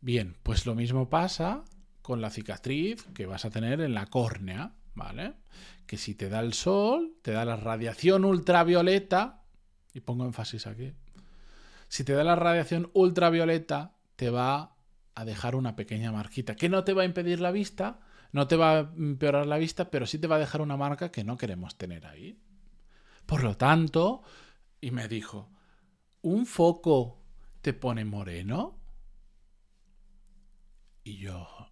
Bien, 0.03 0.37
pues 0.43 0.67
lo 0.67 0.75
mismo 0.75 1.09
pasa 1.09 1.65
con 2.07 2.21
la 2.21 2.31
cicatriz 2.31 3.03
que 3.15 3.27
vas 3.27 3.45
a 3.45 3.51
tener 3.51 3.81
en 3.81 3.93
la 3.93 4.07
córnea, 4.07 4.77
¿vale? 4.95 5.35
Que 5.89 5.97
si 5.97 6.15
te 6.15 6.29
da 6.29 6.39
el 6.39 6.53
sol, 6.53 7.17
te 7.21 7.33
da 7.33 7.45
la 7.45 7.57
radiación 7.57 8.25
ultravioleta, 8.25 9.43
y 9.93 9.99
pongo 10.03 10.25
énfasis 10.25 10.69
aquí, 10.69 10.93
si 11.89 12.05
te 12.05 12.13
da 12.13 12.23
la 12.23 12.37
radiación 12.37 12.93
ultravioleta, 12.93 13.97
te 14.15 14.31
va 14.31 14.77
a 15.17 15.25
dejar 15.25 15.57
una 15.57 15.75
pequeña 15.75 16.13
marquita, 16.13 16.55
que 16.55 16.69
no 16.69 16.85
te 16.85 16.93
va 16.93 17.03
a 17.03 17.07
impedir 17.07 17.41
la 17.41 17.51
vista, 17.51 17.99
no 18.31 18.47
te 18.47 18.55
va 18.55 18.79
a 18.79 18.79
empeorar 18.97 19.45
la 19.49 19.59
vista, 19.59 19.91
pero 19.91 20.07
sí 20.07 20.21
te 20.21 20.29
va 20.29 20.37
a 20.37 20.39
dejar 20.39 20.61
una 20.61 20.77
marca 20.77 21.11
que 21.11 21.25
no 21.25 21.37
queremos 21.37 21.77
tener 21.77 22.07
ahí. 22.07 22.39
Por 23.27 23.43
lo 23.43 23.57
tanto, 23.57 24.23
y 24.81 24.93
me 24.93 25.09
dijo, 25.09 25.51
¿un 26.23 26.47
foco 26.47 27.21
te 27.63 27.73
pone 27.73 28.05
moreno? 28.05 28.79
Y 31.03 31.17
yo, 31.17 31.67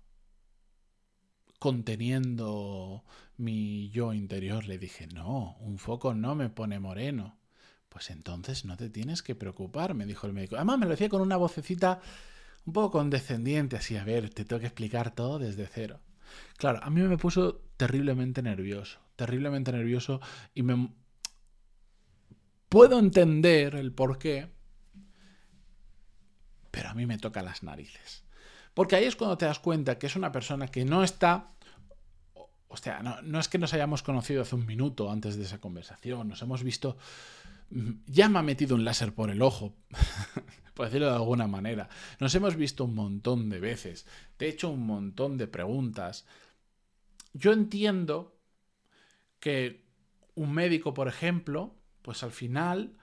conteniendo 1.64 3.04
mi 3.38 3.88
yo 3.88 4.12
interior, 4.12 4.66
le 4.66 4.76
dije, 4.76 5.06
no, 5.06 5.56
un 5.61 5.78
foco 5.78 6.12
no 6.12 6.35
me 6.35 6.50
pone 6.50 6.78
moreno. 6.78 7.38
Pues 7.88 8.11
entonces 8.11 8.66
no 8.66 8.76
te 8.76 8.90
tienes 8.90 9.23
que 9.23 9.35
preocupar, 9.35 9.94
me 9.94 10.04
dijo 10.04 10.26
el 10.26 10.35
médico. 10.35 10.56
Además 10.56 10.78
me 10.78 10.85
lo 10.85 10.90
decía 10.90 11.09
con 11.09 11.23
una 11.23 11.38
vocecita 11.38 12.02
un 12.66 12.75
poco 12.75 12.90
condescendiente, 12.90 13.76
así, 13.76 13.97
a 13.97 14.04
ver, 14.04 14.28
te 14.28 14.44
tengo 14.44 14.61
que 14.61 14.66
explicar 14.66 15.14
todo 15.14 15.38
desde 15.38 15.66
cero. 15.66 16.00
Claro, 16.59 16.80
a 16.83 16.90
mí 16.90 17.00
me 17.00 17.16
puso 17.16 17.62
terriblemente 17.78 18.42
nervioso, 18.42 18.99
terriblemente 19.16 19.73
nervioso 19.73 20.21
y 20.52 20.64
me... 20.64 20.92
Puedo 22.68 22.99
entender 22.99 23.75
el 23.75 23.90
por 23.90 24.18
qué, 24.18 24.50
pero 26.71 26.90
a 26.90 26.94
mí 26.94 27.06
me 27.06 27.16
toca 27.16 27.42
las 27.42 27.62
narices. 27.62 28.23
Porque 28.74 28.96
ahí 28.96 29.04
es 29.04 29.16
cuando 29.16 29.38
te 29.38 29.46
das 29.46 29.60
cuenta 29.60 29.98
que 29.98 30.06
es 30.06 30.16
una 30.16 30.32
persona 30.32 30.68
que 30.68 30.84
no 30.84 31.04
está... 31.04 31.52
O 32.68 32.76
sea, 32.76 33.00
no, 33.22 33.38
es 33.38 33.48
que 33.48 33.58
nos 33.58 33.72
hayamos 33.72 34.02
conocido 34.02 34.42
hace 34.42 34.56
un 34.56 34.66
minuto 34.66 35.10
antes 35.10 35.36
de 35.36 35.44
esa 35.44 35.60
conversación, 35.60 36.28
nos 36.28 36.42
hemos 36.42 36.64
visto... 36.64 36.96
Mm, 37.70 37.92
ya 38.06 38.28
me 38.28 38.40
ha 38.40 38.42
metido 38.42 38.74
un 38.74 38.84
láser 38.84 39.14
por 39.14 39.30
el 39.30 39.42
ojo, 39.42 39.74
por 40.74 40.86
decirlo 40.86 41.06
de 41.06 41.14
alguna 41.14 41.46
manera. 41.46 41.88
Nos 42.18 42.34
hemos 42.34 42.56
visto 42.56 42.84
un 42.84 42.96
montón 42.96 43.48
de 43.48 43.60
veces, 43.60 44.06
te 44.36 44.46
he 44.46 44.48
hecho 44.48 44.70
un 44.70 44.84
montón 44.86 45.38
de 45.38 45.46
preguntas. 45.46 46.26
Yo 47.32 47.52
entiendo 47.52 48.36
que 49.38 49.84
un 50.34 50.52
médico, 50.52 50.94
por 50.94 51.06
ejemplo, 51.06 51.76
pues 52.02 52.24
al 52.24 52.32
final 52.32 52.96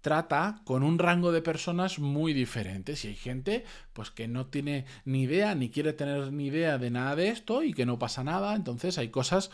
trata 0.00 0.62
con 0.64 0.82
un 0.82 0.98
rango 0.98 1.32
de 1.32 1.42
personas 1.42 1.98
muy 1.98 2.32
diferentes 2.32 3.04
y 3.04 3.08
hay 3.08 3.16
gente 3.16 3.64
pues 3.92 4.10
que 4.10 4.28
no 4.28 4.46
tiene 4.46 4.84
ni 5.04 5.22
idea 5.22 5.54
ni 5.54 5.70
quiere 5.70 5.92
tener 5.92 6.32
ni 6.32 6.46
idea 6.46 6.78
de 6.78 6.90
nada 6.90 7.16
de 7.16 7.28
esto 7.28 7.62
y 7.62 7.74
que 7.74 7.86
no 7.86 7.98
pasa 7.98 8.24
nada, 8.24 8.54
entonces 8.54 8.98
hay 8.98 9.08
cosas 9.08 9.50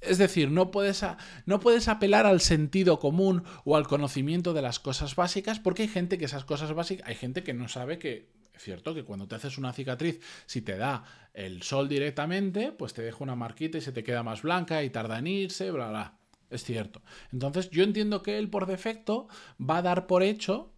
es 0.00 0.18
decir, 0.18 0.50
no 0.50 0.70
puedes, 0.70 1.04
no 1.44 1.60
puedes 1.60 1.88
apelar 1.88 2.26
al 2.26 2.40
sentido 2.40 3.00
común 3.00 3.42
o 3.64 3.76
al 3.76 3.88
conocimiento 3.88 4.52
de 4.52 4.62
las 4.62 4.78
cosas 4.78 5.16
básicas 5.16 5.58
porque 5.58 5.82
hay 5.82 5.88
gente 5.88 6.18
que 6.18 6.26
esas 6.26 6.44
cosas 6.44 6.72
básicas, 6.72 7.08
hay 7.08 7.16
gente 7.16 7.42
que 7.42 7.54
no 7.54 7.68
sabe 7.68 7.98
que, 7.98 8.30
es 8.54 8.62
cierto, 8.62 8.94
que 8.94 9.04
cuando 9.04 9.26
te 9.26 9.34
haces 9.34 9.58
una 9.58 9.72
cicatriz, 9.72 10.20
si 10.46 10.62
te 10.62 10.76
da 10.76 11.04
el 11.34 11.62
sol 11.62 11.88
directamente, 11.88 12.72
pues 12.72 12.94
te 12.94 13.02
deja 13.02 13.24
una 13.24 13.34
marquita 13.34 13.78
y 13.78 13.80
se 13.80 13.92
te 13.92 14.04
queda 14.04 14.22
más 14.22 14.42
blanca 14.42 14.82
y 14.82 14.90
tarda 14.90 15.18
en 15.18 15.26
irse, 15.26 15.70
bla, 15.70 15.88
bla. 15.88 16.17
Es 16.50 16.64
cierto. 16.64 17.02
Entonces 17.32 17.70
yo 17.70 17.84
entiendo 17.84 18.22
que 18.22 18.38
él 18.38 18.48
por 18.48 18.66
defecto 18.66 19.28
va 19.60 19.78
a 19.78 19.82
dar 19.82 20.06
por 20.06 20.22
hecho 20.22 20.72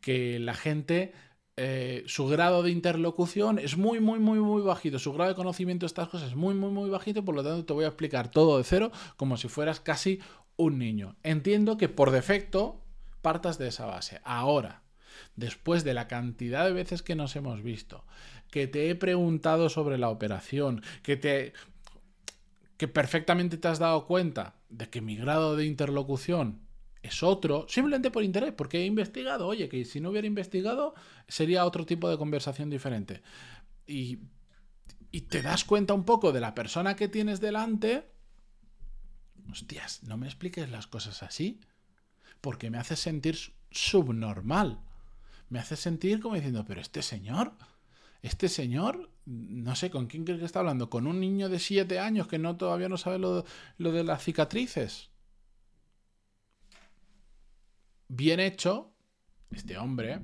que 0.00 0.38
la 0.38 0.54
gente 0.54 1.12
eh, 1.56 2.04
su 2.06 2.26
grado 2.26 2.62
de 2.62 2.70
interlocución 2.70 3.58
es 3.58 3.76
muy, 3.76 4.00
muy, 4.00 4.18
muy, 4.18 4.38
muy 4.38 4.62
bajito. 4.62 4.98
Su 4.98 5.12
grado 5.12 5.30
de 5.30 5.36
conocimiento 5.36 5.84
de 5.84 5.88
estas 5.88 6.08
cosas 6.08 6.30
es 6.30 6.36
muy, 6.36 6.54
muy, 6.54 6.70
muy 6.70 6.88
bajito. 6.88 7.24
Por 7.24 7.34
lo 7.34 7.42
tanto, 7.42 7.66
te 7.66 7.72
voy 7.74 7.84
a 7.84 7.88
explicar 7.88 8.30
todo 8.30 8.56
de 8.56 8.64
cero 8.64 8.90
como 9.16 9.36
si 9.36 9.48
fueras 9.48 9.78
casi 9.78 10.20
un 10.56 10.78
niño. 10.78 11.16
Entiendo 11.22 11.76
que 11.76 11.90
por 11.90 12.12
defecto 12.12 12.82
partas 13.20 13.58
de 13.58 13.68
esa 13.68 13.84
base. 13.84 14.20
Ahora, 14.24 14.82
después 15.36 15.84
de 15.84 15.92
la 15.92 16.08
cantidad 16.08 16.64
de 16.64 16.72
veces 16.72 17.02
que 17.02 17.14
nos 17.14 17.36
hemos 17.36 17.62
visto, 17.62 18.04
que 18.50 18.66
te 18.66 18.88
he 18.88 18.94
preguntado 18.94 19.68
sobre 19.68 19.98
la 19.98 20.08
operación, 20.08 20.82
que 21.02 21.16
te 21.16 21.52
que 22.78 22.88
perfectamente 22.88 23.58
te 23.58 23.68
has 23.68 23.78
dado 23.78 24.06
cuenta 24.06 24.54
de 24.70 24.88
que 24.88 25.00
mi 25.00 25.16
grado 25.16 25.56
de 25.56 25.66
interlocución 25.66 26.60
es 27.02 27.22
otro, 27.22 27.66
simplemente 27.68 28.10
por 28.10 28.22
interés, 28.22 28.52
porque 28.52 28.80
he 28.82 28.86
investigado, 28.86 29.46
oye, 29.46 29.68
que 29.68 29.84
si 29.84 30.00
no 30.00 30.10
hubiera 30.10 30.26
investigado 30.26 30.94
sería 31.28 31.64
otro 31.64 31.86
tipo 31.86 32.08
de 32.08 32.18
conversación 32.18 32.70
diferente. 32.70 33.22
Y, 33.86 34.18
y 35.10 35.22
te 35.22 35.42
das 35.42 35.64
cuenta 35.64 35.94
un 35.94 36.04
poco 36.04 36.32
de 36.32 36.40
la 36.40 36.54
persona 36.54 36.96
que 36.96 37.08
tienes 37.08 37.40
delante, 37.40 38.10
hostias, 39.50 40.02
no 40.02 40.16
me 40.16 40.26
expliques 40.26 40.70
las 40.70 40.86
cosas 40.86 41.22
así, 41.22 41.60
porque 42.40 42.70
me 42.70 42.78
hace 42.78 42.96
sentir 42.96 43.36
subnormal. 43.70 44.80
Me 45.48 45.58
hace 45.58 45.76
sentir 45.76 46.20
como 46.20 46.36
diciendo, 46.36 46.64
pero 46.66 46.80
este 46.80 47.02
señor, 47.02 47.52
este 48.22 48.48
señor, 48.48 49.10
no 49.26 49.74
sé 49.76 49.90
con 49.90 50.06
quién 50.06 50.24
crees 50.24 50.40
que 50.40 50.46
está 50.46 50.60
hablando, 50.60 50.90
con 50.90 51.06
un 51.06 51.20
niño 51.20 51.48
de 51.48 51.58
siete 51.58 51.98
años 51.98 52.26
que 52.26 52.38
no 52.38 52.56
todavía 52.56 52.88
no 52.88 52.96
sabe 52.96 53.18
lo 53.18 53.44
de 53.78 54.04
las 54.04 54.22
cicatrices 54.22 55.10
bien 58.10 58.40
hecho, 58.40 58.92
este 59.50 59.78
hombre, 59.78 60.20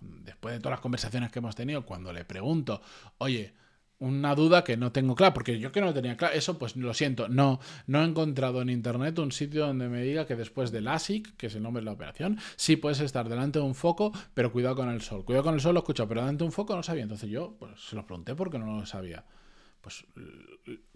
después 0.00 0.54
de 0.54 0.60
todas 0.60 0.74
las 0.76 0.80
conversaciones 0.80 1.30
que 1.30 1.38
hemos 1.38 1.54
tenido, 1.54 1.86
cuando 1.86 2.12
le 2.12 2.24
pregunto, 2.24 2.82
oye, 3.18 3.54
una 4.02 4.34
duda 4.34 4.64
que 4.64 4.76
no 4.76 4.90
tengo 4.90 5.14
clara, 5.14 5.32
porque 5.32 5.60
yo 5.60 5.70
que 5.70 5.80
no 5.80 5.94
tenía 5.94 6.16
claro, 6.16 6.34
eso 6.34 6.58
pues 6.58 6.74
lo 6.74 6.92
siento, 6.92 7.28
no, 7.28 7.60
no 7.86 8.02
he 8.02 8.04
encontrado 8.04 8.60
en 8.60 8.68
internet 8.68 9.16
un 9.20 9.30
sitio 9.30 9.66
donde 9.66 9.88
me 9.88 10.02
diga 10.02 10.26
que 10.26 10.34
después 10.34 10.72
del 10.72 10.88
ASIC, 10.88 11.36
que 11.36 11.46
es 11.46 11.54
el 11.54 11.62
nombre 11.62 11.82
de 11.82 11.84
la 11.84 11.92
operación, 11.92 12.38
sí 12.56 12.74
puedes 12.76 12.98
estar 12.98 13.28
delante 13.28 13.60
de 13.60 13.64
un 13.64 13.76
foco, 13.76 14.12
pero 14.34 14.50
cuidado 14.50 14.74
con 14.74 14.88
el 14.88 15.02
sol. 15.02 15.24
Cuidado 15.24 15.44
con 15.44 15.54
el 15.54 15.60
sol, 15.60 15.74
lo 15.74 15.80
escucho, 15.80 16.08
pero 16.08 16.20
delante 16.20 16.42
de 16.42 16.46
un 16.46 16.52
foco 16.52 16.74
no 16.74 16.82
sabía. 16.82 17.04
Entonces 17.04 17.30
yo 17.30 17.54
pues, 17.58 17.80
se 17.80 17.94
lo 17.94 18.04
pregunté 18.04 18.34
porque 18.34 18.58
no 18.58 18.80
lo 18.80 18.86
sabía. 18.86 19.24
Pues 19.80 20.04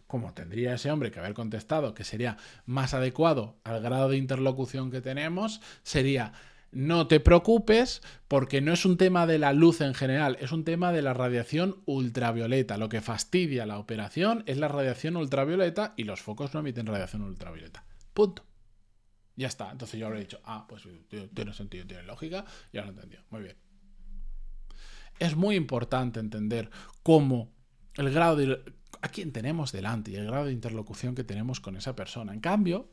como 0.09 0.35
tendría 0.35 0.75
ese 0.75 0.91
hombre 0.91 1.13
que 1.13 1.21
haber 1.21 1.35
contestado, 1.35 1.95
que 1.95 2.03
sería 2.03 2.37
más 2.65 2.93
adecuado 2.93 3.57
al 3.63 3.81
grado 3.83 4.09
de 4.09 4.17
interlocución 4.17 4.91
que 4.91 5.01
tenemos, 5.01 5.61
sería 5.85 6.33
no 6.73 7.07
te 7.07 7.21
preocupes 7.21 8.03
porque 8.29 8.61
no 8.61 8.73
es 8.73 8.85
un 8.85 8.97
tema 8.97 9.27
de 9.27 9.39
la 9.39 9.53
luz 9.53 9.81
en 9.81 9.95
general, 9.95 10.37
es 10.41 10.53
un 10.53 10.65
tema 10.65 10.93
de 10.93 11.03
la 11.03 11.15
radiación 11.15 11.83
ultravioleta. 11.87 12.77
Lo 12.77 12.89
que 12.89 13.01
fastidia 13.01 13.67
la 13.67 13.79
operación 13.79 14.43
es 14.47 14.59
la 14.59 14.69
radiación 14.69 15.17
ultravioleta 15.17 15.95
y 15.97 16.05
los 16.05 16.23
focos 16.23 16.53
no 16.55 16.61
emiten 16.61 16.87
radiación 16.87 17.23
ultravioleta. 17.23 17.85
Punto. 18.13 18.45
Ya 19.37 19.49
está. 19.49 19.71
Entonces 19.71 20.01
yo 20.01 20.07
habría 20.07 20.23
dicho, 20.23 20.41
ah, 20.45 20.67
pues 20.69 20.89
tiene 21.35 21.53
sentido, 21.53 21.87
tiene 21.87 22.03
lógica, 22.03 22.45
ya 22.73 22.83
lo 22.83 22.89
he 22.89 22.91
entendido. 22.91 23.23
Muy 23.31 23.43
bien. 23.43 23.57
Es 25.19 25.37
muy 25.37 25.57
importante 25.57 26.21
entender 26.21 26.71
cómo 27.03 27.53
el 27.97 28.11
grado 28.11 28.37
de 28.37 28.63
a 29.03 29.09
quién 29.09 29.33
tenemos 29.33 29.73
delante 29.73 30.11
y 30.11 30.17
el 30.17 30.27
grado 30.27 30.47
de 30.47 30.53
interlocución 30.53 31.15
que 31.15 31.25
tenemos 31.25 31.61
con 31.61 31.77
esa 31.77 31.95
persona. 31.95 32.33
En 32.33 32.41
cambio, 32.41 32.91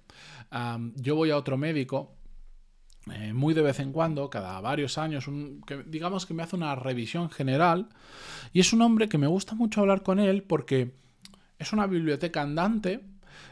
yo 0.95 1.15
voy 1.15 1.31
a 1.31 1.37
otro 1.37 1.57
médico 1.57 2.17
eh, 3.11 3.33
muy 3.33 3.53
de 3.53 3.61
vez 3.61 3.79
en 3.79 3.91
cuando, 3.91 4.29
cada 4.29 4.61
varios 4.61 4.97
años, 4.97 5.25
que, 5.67 5.83
digamos 5.83 6.25
que 6.25 6.33
me 6.33 6.43
hace 6.43 6.55
una 6.55 6.75
revisión 6.75 7.29
general 7.29 7.89
y 8.53 8.61
es 8.61 8.71
un 8.71 8.81
hombre 8.81 9.09
que 9.09 9.17
me 9.17 9.27
gusta 9.27 9.55
mucho 9.55 9.81
hablar 9.81 10.03
con 10.03 10.19
él 10.19 10.43
porque 10.43 10.93
es 11.59 11.73
una 11.73 11.85
biblioteca 11.87 12.41
andante 12.41 13.01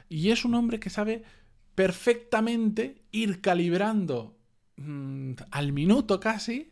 y 0.07 0.29
es 0.29 0.45
un 0.45 0.53
hombre 0.53 0.79
que 0.79 0.89
sabe 0.89 1.23
perfectamente 1.75 3.01
ir 3.11 3.41
calibrando 3.41 4.37
mm, 4.77 5.33
al 5.51 5.73
minuto 5.73 6.19
casi 6.19 6.71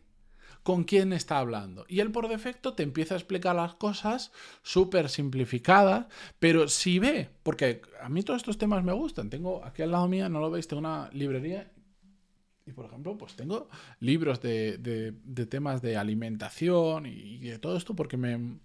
con 0.62 0.84
quién 0.84 1.12
está 1.12 1.38
hablando. 1.38 1.84
Y 1.88 2.00
él 2.00 2.12
por 2.12 2.28
defecto 2.28 2.74
te 2.74 2.82
empieza 2.82 3.14
a 3.14 3.18
explicar 3.18 3.56
las 3.56 3.74
cosas 3.74 4.32
súper 4.62 5.08
simplificadas, 5.08 6.06
pero 6.38 6.68
si 6.68 6.98
ve, 6.98 7.30
porque 7.42 7.82
a 8.02 8.08
mí 8.08 8.22
todos 8.22 8.38
estos 8.38 8.58
temas 8.58 8.84
me 8.84 8.92
gustan, 8.92 9.30
tengo 9.30 9.64
aquí 9.64 9.82
al 9.82 9.90
lado 9.90 10.08
mía, 10.08 10.28
no 10.28 10.40
lo 10.40 10.50
veis, 10.50 10.68
tengo 10.68 10.80
una 10.80 11.10
librería 11.12 11.70
y 12.66 12.72
por 12.72 12.86
ejemplo, 12.86 13.16
pues 13.18 13.34
tengo 13.34 13.68
libros 14.00 14.40
de, 14.40 15.14
temas 15.48 15.82
de 15.82 15.96
alimentación 15.96 17.06
y 17.06 17.38
de 17.38 17.58
todo 17.58 17.76
esto 17.76 17.94
porque 17.96 18.16
me, 18.16 18.58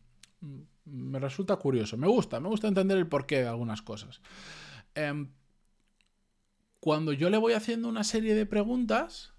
me 0.86 1.20
resulta 1.20 1.56
curioso. 1.58 1.98
Me 1.98 2.08
gusta, 2.08 2.40
me 2.40 2.50
gusta 2.50 2.68
entender 2.68 2.98
el 2.98 3.08
porqué 3.08 3.42
de 3.42 3.48
algunas 3.48 3.82
cosas. 3.82 4.22
Em, 4.94 5.30
cuando 6.80 7.14
yo 7.14 7.30
le 7.30 7.38
voy 7.38 7.54
haciendo 7.54 7.90
una 7.90 8.04
serie 8.04 8.36
de 8.36 8.46
preguntas, 8.46 9.34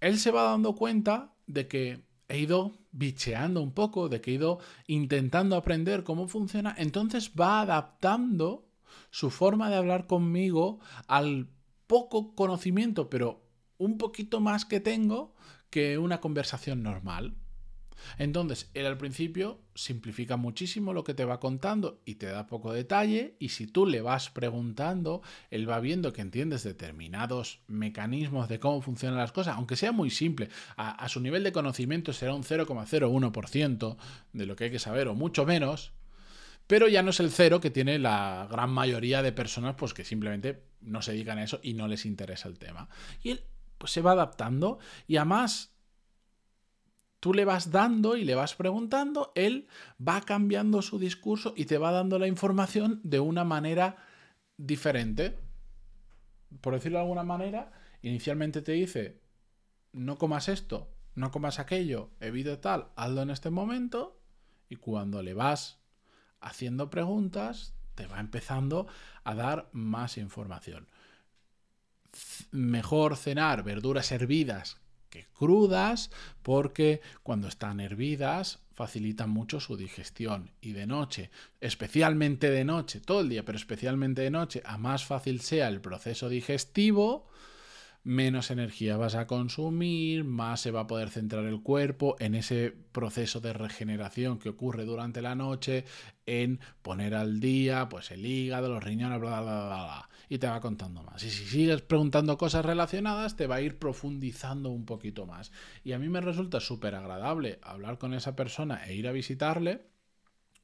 él 0.00 0.18
se 0.18 0.30
va 0.30 0.44
dando 0.44 0.74
cuenta 0.74 1.34
de 1.46 1.68
que 1.68 2.02
he 2.28 2.38
ido 2.38 2.72
bicheando 2.92 3.60
un 3.60 3.72
poco, 3.72 4.08
de 4.08 4.20
que 4.20 4.30
he 4.30 4.34
ido 4.34 4.58
intentando 4.86 5.56
aprender 5.56 6.04
cómo 6.04 6.26
funciona, 6.26 6.74
entonces 6.78 7.32
va 7.38 7.60
adaptando 7.60 8.66
su 9.10 9.30
forma 9.30 9.68
de 9.68 9.76
hablar 9.76 10.06
conmigo 10.06 10.80
al 11.06 11.48
poco 11.90 12.36
conocimiento, 12.36 13.10
pero 13.10 13.42
un 13.76 13.98
poquito 13.98 14.38
más 14.38 14.64
que 14.64 14.78
tengo 14.78 15.34
que 15.70 15.98
una 15.98 16.20
conversación 16.20 16.84
normal. 16.84 17.34
Entonces, 18.16 18.70
él 18.74 18.86
al 18.86 18.96
principio 18.96 19.58
simplifica 19.74 20.36
muchísimo 20.36 20.92
lo 20.92 21.02
que 21.02 21.14
te 21.14 21.24
va 21.24 21.40
contando 21.40 22.00
y 22.04 22.14
te 22.14 22.26
da 22.26 22.46
poco 22.46 22.72
detalle 22.72 23.34
y 23.40 23.48
si 23.48 23.66
tú 23.66 23.86
le 23.86 24.02
vas 24.02 24.30
preguntando, 24.30 25.20
él 25.50 25.68
va 25.68 25.80
viendo 25.80 26.12
que 26.12 26.22
entiendes 26.22 26.62
determinados 26.62 27.58
mecanismos 27.66 28.48
de 28.48 28.60
cómo 28.60 28.82
funcionan 28.82 29.18
las 29.18 29.32
cosas, 29.32 29.56
aunque 29.56 29.74
sea 29.74 29.90
muy 29.90 30.10
simple, 30.10 30.48
a, 30.76 31.08
su 31.08 31.18
nivel 31.20 31.42
de 31.42 31.50
conocimiento 31.50 32.12
será 32.12 32.34
un 32.34 32.44
0,01% 32.44 33.96
de 34.32 34.46
lo 34.46 34.54
que 34.54 34.64
hay 34.64 34.70
que 34.70 34.78
saber 34.78 35.08
o 35.08 35.16
mucho 35.16 35.44
menos, 35.44 35.92
pero 36.70 36.86
ya 36.86 37.02
no 37.02 37.10
es 37.10 37.18
el 37.18 37.32
cero 37.32 37.60
que 37.60 37.72
tiene 37.72 37.98
la 37.98 38.46
gran 38.48 38.70
mayoría 38.70 39.22
de 39.22 39.32
personas 39.32 39.74
pues 39.74 39.92
que 39.92 40.04
simplemente 40.04 40.62
no 40.80 41.02
se 41.02 41.10
dedican 41.10 41.38
a 41.38 41.42
eso 41.42 41.58
y 41.64 41.74
no 41.74 41.88
les 41.88 42.06
interesa 42.06 42.46
el 42.46 42.60
tema. 42.60 42.88
Y 43.24 43.30
él 43.30 43.44
pues 43.76 43.90
se 43.90 44.02
va 44.02 44.12
adaptando 44.12 44.78
y 45.08 45.16
además 45.16 45.74
tú 47.18 47.34
le 47.34 47.44
vas 47.44 47.72
dando 47.72 48.16
y 48.16 48.22
le 48.22 48.36
vas 48.36 48.54
preguntando, 48.54 49.32
él 49.34 49.66
va 50.00 50.20
cambiando 50.20 50.80
su 50.80 51.00
discurso 51.00 51.54
y 51.56 51.64
te 51.64 51.76
va 51.76 51.90
dando 51.90 52.20
la 52.20 52.28
información 52.28 53.00
de 53.02 53.18
una 53.18 53.42
manera 53.42 53.96
diferente. 54.56 55.40
Por 56.60 56.74
decirlo 56.74 56.98
de 56.98 57.02
alguna 57.02 57.24
manera, 57.24 57.72
inicialmente 58.00 58.62
te 58.62 58.70
dice, 58.70 59.20
no 59.90 60.18
comas 60.18 60.48
esto, 60.48 60.94
no 61.16 61.32
comas 61.32 61.58
aquello, 61.58 62.12
evita 62.20 62.60
tal, 62.60 62.92
hazlo 62.94 63.22
en 63.22 63.30
este 63.30 63.50
momento, 63.50 64.22
y 64.68 64.76
cuando 64.76 65.20
le 65.20 65.34
vas 65.34 65.79
haciendo 66.40 66.90
preguntas, 66.90 67.74
te 67.94 68.06
va 68.06 68.20
empezando 68.20 68.86
a 69.24 69.34
dar 69.34 69.68
más 69.72 70.16
información. 70.18 70.88
Mejor 72.50 73.16
cenar 73.16 73.62
verduras 73.62 74.10
hervidas 74.12 74.80
que 75.10 75.26
crudas, 75.26 76.10
porque 76.42 77.00
cuando 77.22 77.48
están 77.48 77.80
hervidas 77.80 78.60
facilitan 78.72 79.28
mucho 79.28 79.60
su 79.60 79.76
digestión. 79.76 80.52
Y 80.60 80.72
de 80.72 80.86
noche, 80.86 81.30
especialmente 81.60 82.50
de 82.50 82.64
noche, 82.64 83.00
todo 83.00 83.20
el 83.20 83.28
día, 83.28 83.44
pero 83.44 83.58
especialmente 83.58 84.22
de 84.22 84.30
noche, 84.30 84.62
a 84.64 84.78
más 84.78 85.04
fácil 85.04 85.40
sea 85.40 85.68
el 85.68 85.80
proceso 85.80 86.28
digestivo, 86.28 87.28
menos 88.02 88.50
energía 88.50 88.96
vas 88.96 89.14
a 89.14 89.26
consumir, 89.26 90.24
más 90.24 90.60
se 90.60 90.70
va 90.70 90.80
a 90.80 90.86
poder 90.86 91.10
centrar 91.10 91.44
el 91.44 91.62
cuerpo 91.62 92.16
en 92.18 92.34
ese 92.34 92.72
proceso 92.92 93.40
de 93.40 93.52
regeneración 93.52 94.38
que 94.38 94.48
ocurre 94.48 94.84
durante 94.84 95.22
la 95.22 95.34
noche, 95.34 95.84
en 96.26 96.60
poner 96.82 97.14
al 97.14 97.40
día 97.40 97.88
pues 97.88 98.10
el 98.10 98.24
hígado, 98.24 98.68
los 98.68 98.82
riñones, 98.82 99.20
bla, 99.20 99.40
bla, 99.40 99.66
bla, 99.66 99.66
bla, 99.66 100.08
y 100.28 100.38
te 100.38 100.46
va 100.46 100.60
contando 100.60 101.02
más. 101.02 101.22
Y 101.22 101.30
si 101.30 101.44
sigues 101.44 101.82
preguntando 101.82 102.38
cosas 102.38 102.64
relacionadas, 102.64 103.36
te 103.36 103.46
va 103.46 103.56
a 103.56 103.60
ir 103.60 103.78
profundizando 103.78 104.70
un 104.70 104.86
poquito 104.86 105.26
más. 105.26 105.52
Y 105.84 105.92
a 105.92 105.98
mí 105.98 106.08
me 106.08 106.20
resulta 106.20 106.60
súper 106.60 106.94
agradable 106.94 107.58
hablar 107.62 107.98
con 107.98 108.14
esa 108.14 108.36
persona 108.36 108.86
e 108.86 108.94
ir 108.94 109.08
a 109.08 109.12
visitarle 109.12 109.90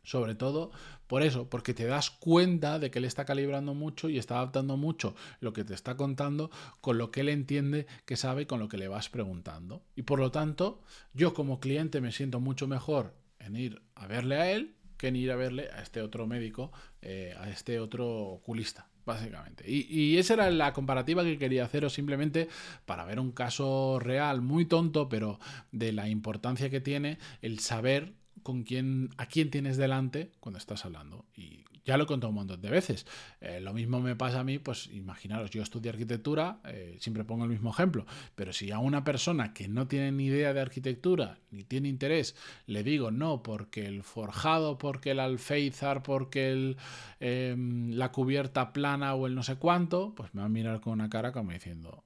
sobre 0.07 0.37
todo 0.37 0.71
por 1.09 1.23
eso, 1.23 1.51
porque 1.51 1.75
te 1.75 1.85
das 1.85 2.11
cuenta 2.11 2.79
de 2.79 2.91
que 2.91 3.01
él 3.01 3.05
está 3.05 3.25
calibrando 3.25 3.75
mucho 3.75 4.09
y 4.09 4.19
está 4.19 4.37
adaptando 4.37 4.77
mucho 4.77 5.15
lo 5.41 5.53
que 5.53 5.65
te 5.65 5.75
está 5.75 5.97
contando 5.97 6.51
con 6.81 6.97
lo 6.97 7.11
que 7.11 7.21
él 7.21 7.29
entiende 7.29 7.87
que 8.05 8.17
sabe 8.17 8.43
y 8.43 8.47
con 8.47 8.61
lo 8.61 8.69
que 8.69 8.79
le 8.79 8.89
vas 8.89 9.09
preguntando. 9.09 9.83
Y 9.97 10.03
por 10.03 10.21
lo 10.21 10.31
tanto, 10.31 10.81
yo 11.13 11.35
como 11.35 11.61
cliente 11.61 12.01
me 12.01 12.13
siento 12.13 12.41
mucho 12.41 12.69
mejor 12.69 13.15
en 13.41 13.57
ir 13.57 13.83
a 13.95 14.07
verle 14.07 14.37
a 14.37 14.51
él 14.51 14.77
que 14.97 15.09
en 15.09 15.17
ir 15.17 15.31
a 15.31 15.37
verle 15.37 15.69
a 15.73 15.83
este 15.83 16.01
otro 16.01 16.27
médico, 16.27 16.73
eh, 17.03 17.35
a 17.39 17.51
este 17.51 17.81
otro 17.81 18.09
oculista 18.09 18.89
básicamente. 19.05 19.65
Y, 19.71 19.87
y, 19.89 20.19
esa 20.19 20.35
era 20.35 20.51
la 20.51 20.73
comparativa 20.73 21.23
que 21.23 21.39
quería 21.39 21.65
haceros 21.65 21.93
simplemente 21.93 22.49
para 22.87 23.05
ver 23.05 23.21
un 23.21 23.31
caso 23.31 24.01
real, 24.01 24.43
muy 24.43 24.65
tonto, 24.65 25.09
pero 25.09 25.39
de 25.71 25.93
la 25.93 26.09
importancia 26.09 26.71
que 26.71 26.81
tiene 26.81 27.19
el 27.41 27.61
saber 27.61 28.15
con 28.47 28.62
quién, 28.62 29.11
a 29.17 29.26
quién 29.26 29.50
tienes 29.50 29.76
delante 29.76 30.31
cuando 30.38 30.59
estás 30.59 30.85
hablando. 30.85 31.25
Y 31.35 31.65
ya 31.85 31.97
lo 31.97 32.05
he 32.05 32.07
contado 32.07 32.29
un 32.29 32.37
montón 32.37 32.61
de 32.61 32.71
veces. 32.71 33.05
Eh, 33.41 33.59
lo 33.61 33.75
mismo 33.75 33.99
me 33.99 34.15
pasa 34.15 34.38
a 34.38 34.45
mí, 34.45 34.61
pues 34.61 34.87
imaginaros, 34.93 35.50
yo 35.50 35.65
estudio 35.65 35.91
arquitectura, 35.91 36.61
eh, 36.62 36.97
siempre 37.00 37.25
pongo 37.25 37.43
el 37.43 37.50
mismo 37.50 37.71
ejemplo, 37.71 38.07
pero 38.37 38.53
si 38.53 38.71
a 38.71 38.79
una 38.79 39.03
persona 39.03 39.53
que 39.53 39.67
no 39.67 39.88
tiene 39.88 40.12
ni 40.12 40.26
idea 40.26 40.55
de 40.55 40.61
arquitectura, 40.61 41.41
ni 41.50 41.65
tiene 41.65 41.88
interés, 41.88 42.37
le 42.67 42.85
digo 42.85 43.11
no, 43.11 43.43
porque 43.43 43.85
el 43.87 44.05
forjado, 44.05 44.79
porque 44.79 45.11
el 45.11 45.19
alféizar, 45.19 46.05
porque 46.05 46.53
el, 46.53 46.76
em, 47.19 47.91
la 47.95 48.12
cubierta 48.12 48.73
plana 48.73 49.12
o 49.15 49.26
el 49.26 49.35
no 49.35 49.43
sé 49.43 49.57
cuánto, 49.57 50.15
pues 50.15 50.33
me 50.35 50.43
va 50.43 50.47
a 50.47 50.49
mirar 50.49 50.81
con 50.81 50.93
una 50.93 51.11
cara 51.11 51.33
como 51.33 51.50
diciendo, 51.50 52.05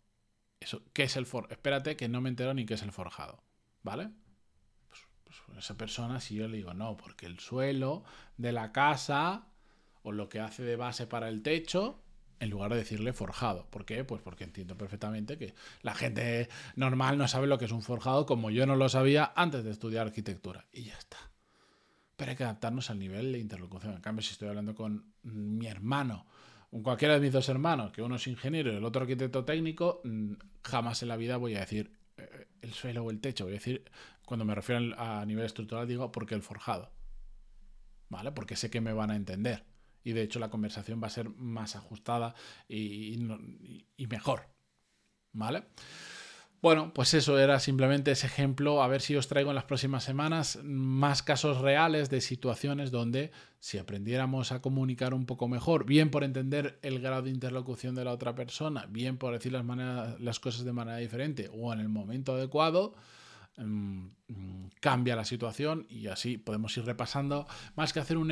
eso, 0.58 0.82
¿qué 0.94 1.02
es 1.02 1.16
el 1.16 1.26
forjado? 1.26 1.52
Espérate 1.52 1.96
que 1.96 2.08
no 2.08 2.22
me 2.22 2.30
entero 2.30 2.54
ni 2.54 2.64
qué 2.64 2.74
es 2.74 2.82
el 2.82 2.92
forjado, 2.92 3.42
¿vale? 3.82 4.08
Esa 5.58 5.76
persona, 5.76 6.20
si 6.20 6.34
yo 6.34 6.48
le 6.48 6.58
digo 6.58 6.74
no, 6.74 6.96
porque 6.96 7.26
el 7.26 7.38
suelo 7.38 8.04
de 8.36 8.52
la 8.52 8.72
casa 8.72 9.46
o 10.02 10.12
lo 10.12 10.28
que 10.28 10.40
hace 10.40 10.62
de 10.62 10.76
base 10.76 11.06
para 11.06 11.28
el 11.28 11.42
techo, 11.42 12.00
en 12.40 12.48
lugar 12.50 12.70
de 12.70 12.78
decirle 12.78 13.12
forjado. 13.12 13.66
¿Por 13.70 13.84
qué? 13.84 14.02
Pues 14.02 14.22
porque 14.22 14.44
entiendo 14.44 14.76
perfectamente 14.76 15.36
que 15.36 15.54
la 15.82 15.94
gente 15.94 16.48
normal 16.74 17.18
no 17.18 17.28
sabe 17.28 17.46
lo 17.46 17.58
que 17.58 17.66
es 17.66 17.72
un 17.72 17.82
forjado 17.82 18.26
como 18.26 18.50
yo 18.50 18.66
no 18.66 18.76
lo 18.76 18.88
sabía 18.88 19.32
antes 19.36 19.62
de 19.62 19.70
estudiar 19.70 20.06
arquitectura. 20.06 20.66
Y 20.72 20.84
ya 20.84 20.96
está. 20.96 21.18
Pero 22.16 22.30
hay 22.30 22.36
que 22.36 22.44
adaptarnos 22.44 22.90
al 22.90 22.98
nivel 22.98 23.32
de 23.32 23.38
interlocución. 23.38 23.94
En 23.94 24.00
cambio, 24.00 24.22
si 24.22 24.32
estoy 24.32 24.48
hablando 24.48 24.74
con 24.74 25.12
mi 25.22 25.66
hermano, 25.66 26.26
con 26.70 26.82
cualquiera 26.82 27.14
de 27.14 27.20
mis 27.20 27.32
dos 27.32 27.48
hermanos, 27.48 27.92
que 27.92 28.02
uno 28.02 28.16
es 28.16 28.26
ingeniero 28.26 28.72
y 28.72 28.76
el 28.76 28.84
otro 28.84 29.02
arquitecto 29.02 29.44
técnico, 29.44 30.00
mm, 30.04 30.32
jamás 30.64 31.02
en 31.02 31.08
la 31.08 31.16
vida 31.16 31.36
voy 31.36 31.56
a 31.56 31.60
decir 31.60 31.92
eh, 32.16 32.46
el 32.62 32.72
suelo 32.72 33.04
o 33.04 33.10
el 33.10 33.20
techo. 33.20 33.44
Voy 33.44 33.52
a 33.52 33.58
decir 33.58 33.84
cuando 34.30 34.44
me 34.44 34.54
refiero 34.54 34.94
a 34.96 35.26
nivel 35.26 35.44
estructural 35.44 35.88
digo 35.88 36.12
porque 36.12 36.36
el 36.36 36.42
forjado. 36.42 36.92
¿Vale? 38.10 38.30
Porque 38.30 38.54
sé 38.54 38.70
que 38.70 38.80
me 38.80 38.92
van 38.92 39.10
a 39.10 39.16
entender. 39.16 39.64
Y 40.04 40.12
de 40.12 40.22
hecho 40.22 40.38
la 40.38 40.50
conversación 40.50 41.02
va 41.02 41.08
a 41.08 41.10
ser 41.10 41.30
más 41.30 41.74
ajustada 41.74 42.36
y, 42.68 43.18
mejor. 44.08 44.46
¿Vale? 45.32 45.64
Bueno, 46.62 46.94
pues 46.94 47.12
eso 47.14 47.40
era 47.40 47.58
simplemente 47.58 48.12
ese 48.12 48.28
ejemplo. 48.28 48.84
A 48.84 48.86
ver 48.86 49.00
si 49.00 49.16
os 49.16 49.26
traigo 49.26 49.50
en 49.50 49.56
las 49.56 49.64
próximas 49.64 50.04
semanas 50.04 50.60
más 50.62 51.24
casos 51.24 51.58
reales 51.58 52.08
de 52.08 52.20
situaciones 52.20 52.92
donde 52.92 53.32
si 53.58 53.78
aprendiéramos 53.78 54.52
a 54.52 54.62
comunicar 54.62 55.12
un 55.12 55.26
poco 55.26 55.48
mejor, 55.48 55.86
bien 55.86 56.12
por 56.12 56.22
entender 56.22 56.78
el 56.82 57.00
grado 57.00 57.22
de 57.22 57.30
interlocución 57.30 57.96
de 57.96 58.04
la 58.04 58.12
otra 58.12 58.36
persona, 58.36 58.86
bien 58.88 59.16
por 59.16 59.32
decir 59.32 59.50
las, 59.50 60.38
cosas 60.38 60.64
de 60.64 60.72
manera 60.72 60.98
diferente 60.98 61.50
o 61.52 61.72
en 61.72 61.80
el 61.80 61.88
momento 61.88 62.34
adecuado, 62.34 62.94
cambia 64.80 65.16
la 65.16 65.24
situación 65.24 65.86
y 65.88 66.06
así 66.06 66.38
podemos 66.38 66.76
ir 66.76 66.84
repasando, 66.84 67.46
más 67.76 67.92
que 67.92 68.00
hacer 68.00 68.16
un, 68.16 68.30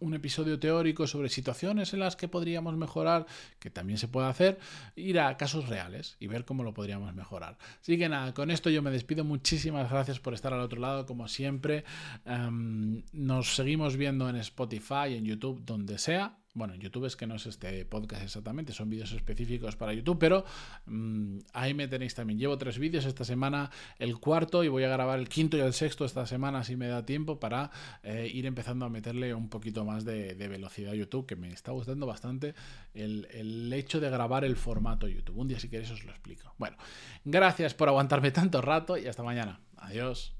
un, 0.00 0.14
episodio 0.14 0.58
teórico 0.58 1.06
sobre 1.06 1.28
situaciones 1.28 1.92
en 1.92 2.00
las 2.00 2.16
que 2.16 2.28
podríamos 2.28 2.76
mejorar, 2.76 3.26
que 3.58 3.70
también 3.70 3.98
se 3.98 4.08
puede 4.08 4.28
hacer, 4.28 4.58
ir 4.96 5.18
a 5.18 5.36
casos 5.36 5.68
reales 5.68 6.16
y 6.20 6.26
ver 6.26 6.44
cómo 6.44 6.62
lo 6.62 6.74
podríamos 6.74 7.14
mejorar. 7.14 7.58
Así 7.80 7.98
que 7.98 8.08
nada, 8.08 8.34
con 8.34 8.50
esto 8.50 8.70
yo 8.70 8.82
me 8.82 8.90
despido. 8.90 9.24
Muchísimas 9.24 9.90
gracias 9.90 10.20
por 10.20 10.34
estar 10.34 10.52
al 10.52 10.60
otro 10.60 10.80
lado, 10.80 11.06
como 11.06 11.28
siempre. 11.28 11.84
Em, 12.24 13.02
nos 13.12 13.56
seguimos 13.56 13.96
viendo 13.96 14.28
en 14.28 14.36
Spotify, 14.36 15.14
en 15.16 15.24
YouTube, 15.24 15.64
donde 15.64 15.98
sea. 15.98 16.39
Bueno, 16.52 16.74
YouTube 16.74 17.04
es 17.04 17.14
que 17.14 17.28
no 17.28 17.36
es 17.36 17.46
este 17.46 17.84
podcast 17.84 18.24
exactamente, 18.24 18.72
son 18.72 18.90
vídeos 18.90 19.12
específicos 19.12 19.76
para 19.76 19.92
YouTube, 19.92 20.18
pero 20.18 20.44
mm, 20.86 21.38
ahí 21.52 21.74
me 21.74 21.86
tenéis 21.86 22.16
también. 22.16 22.40
Llevo 22.40 22.58
tres 22.58 22.80
vídeos 22.80 23.04
esta 23.04 23.24
semana, 23.24 23.70
el 24.00 24.18
cuarto, 24.18 24.64
y 24.64 24.68
voy 24.68 24.82
a 24.82 24.88
grabar 24.88 25.20
el 25.20 25.28
quinto 25.28 25.56
y 25.56 25.60
el 25.60 25.72
sexto 25.72 26.04
esta 26.04 26.26
semana 26.26 26.64
si 26.64 26.74
me 26.74 26.88
da 26.88 27.06
tiempo 27.06 27.38
para 27.38 27.70
eh, 28.02 28.28
ir 28.32 28.46
empezando 28.46 28.84
a 28.84 28.88
meterle 28.88 29.32
un 29.32 29.48
poquito 29.48 29.84
más 29.84 30.04
de, 30.04 30.34
velocidad 30.34 30.92
a 30.92 30.96
YouTube, 30.96 31.24
que 31.24 31.36
me 31.36 31.50
está 31.52 31.70
gustando 31.70 32.06
bastante 32.06 32.54
el, 32.94 33.28
el 33.30 33.72
hecho 33.72 34.00
de 34.00 34.10
grabar 34.10 34.44
el 34.44 34.56
formato 34.56 35.06
YouTube. 35.06 35.38
Un 35.38 35.46
día 35.46 35.60
si 35.60 35.68
queréis 35.68 35.92
os 35.92 36.04
lo 36.04 36.10
explico. 36.10 36.52
Bueno, 36.58 36.76
gracias 37.24 37.74
por 37.74 37.88
aguantarme 37.88 38.32
tanto 38.32 38.60
rato 38.60 38.98
y 38.98 39.06
hasta 39.06 39.22
mañana. 39.22 39.60
Adiós. 39.76 40.39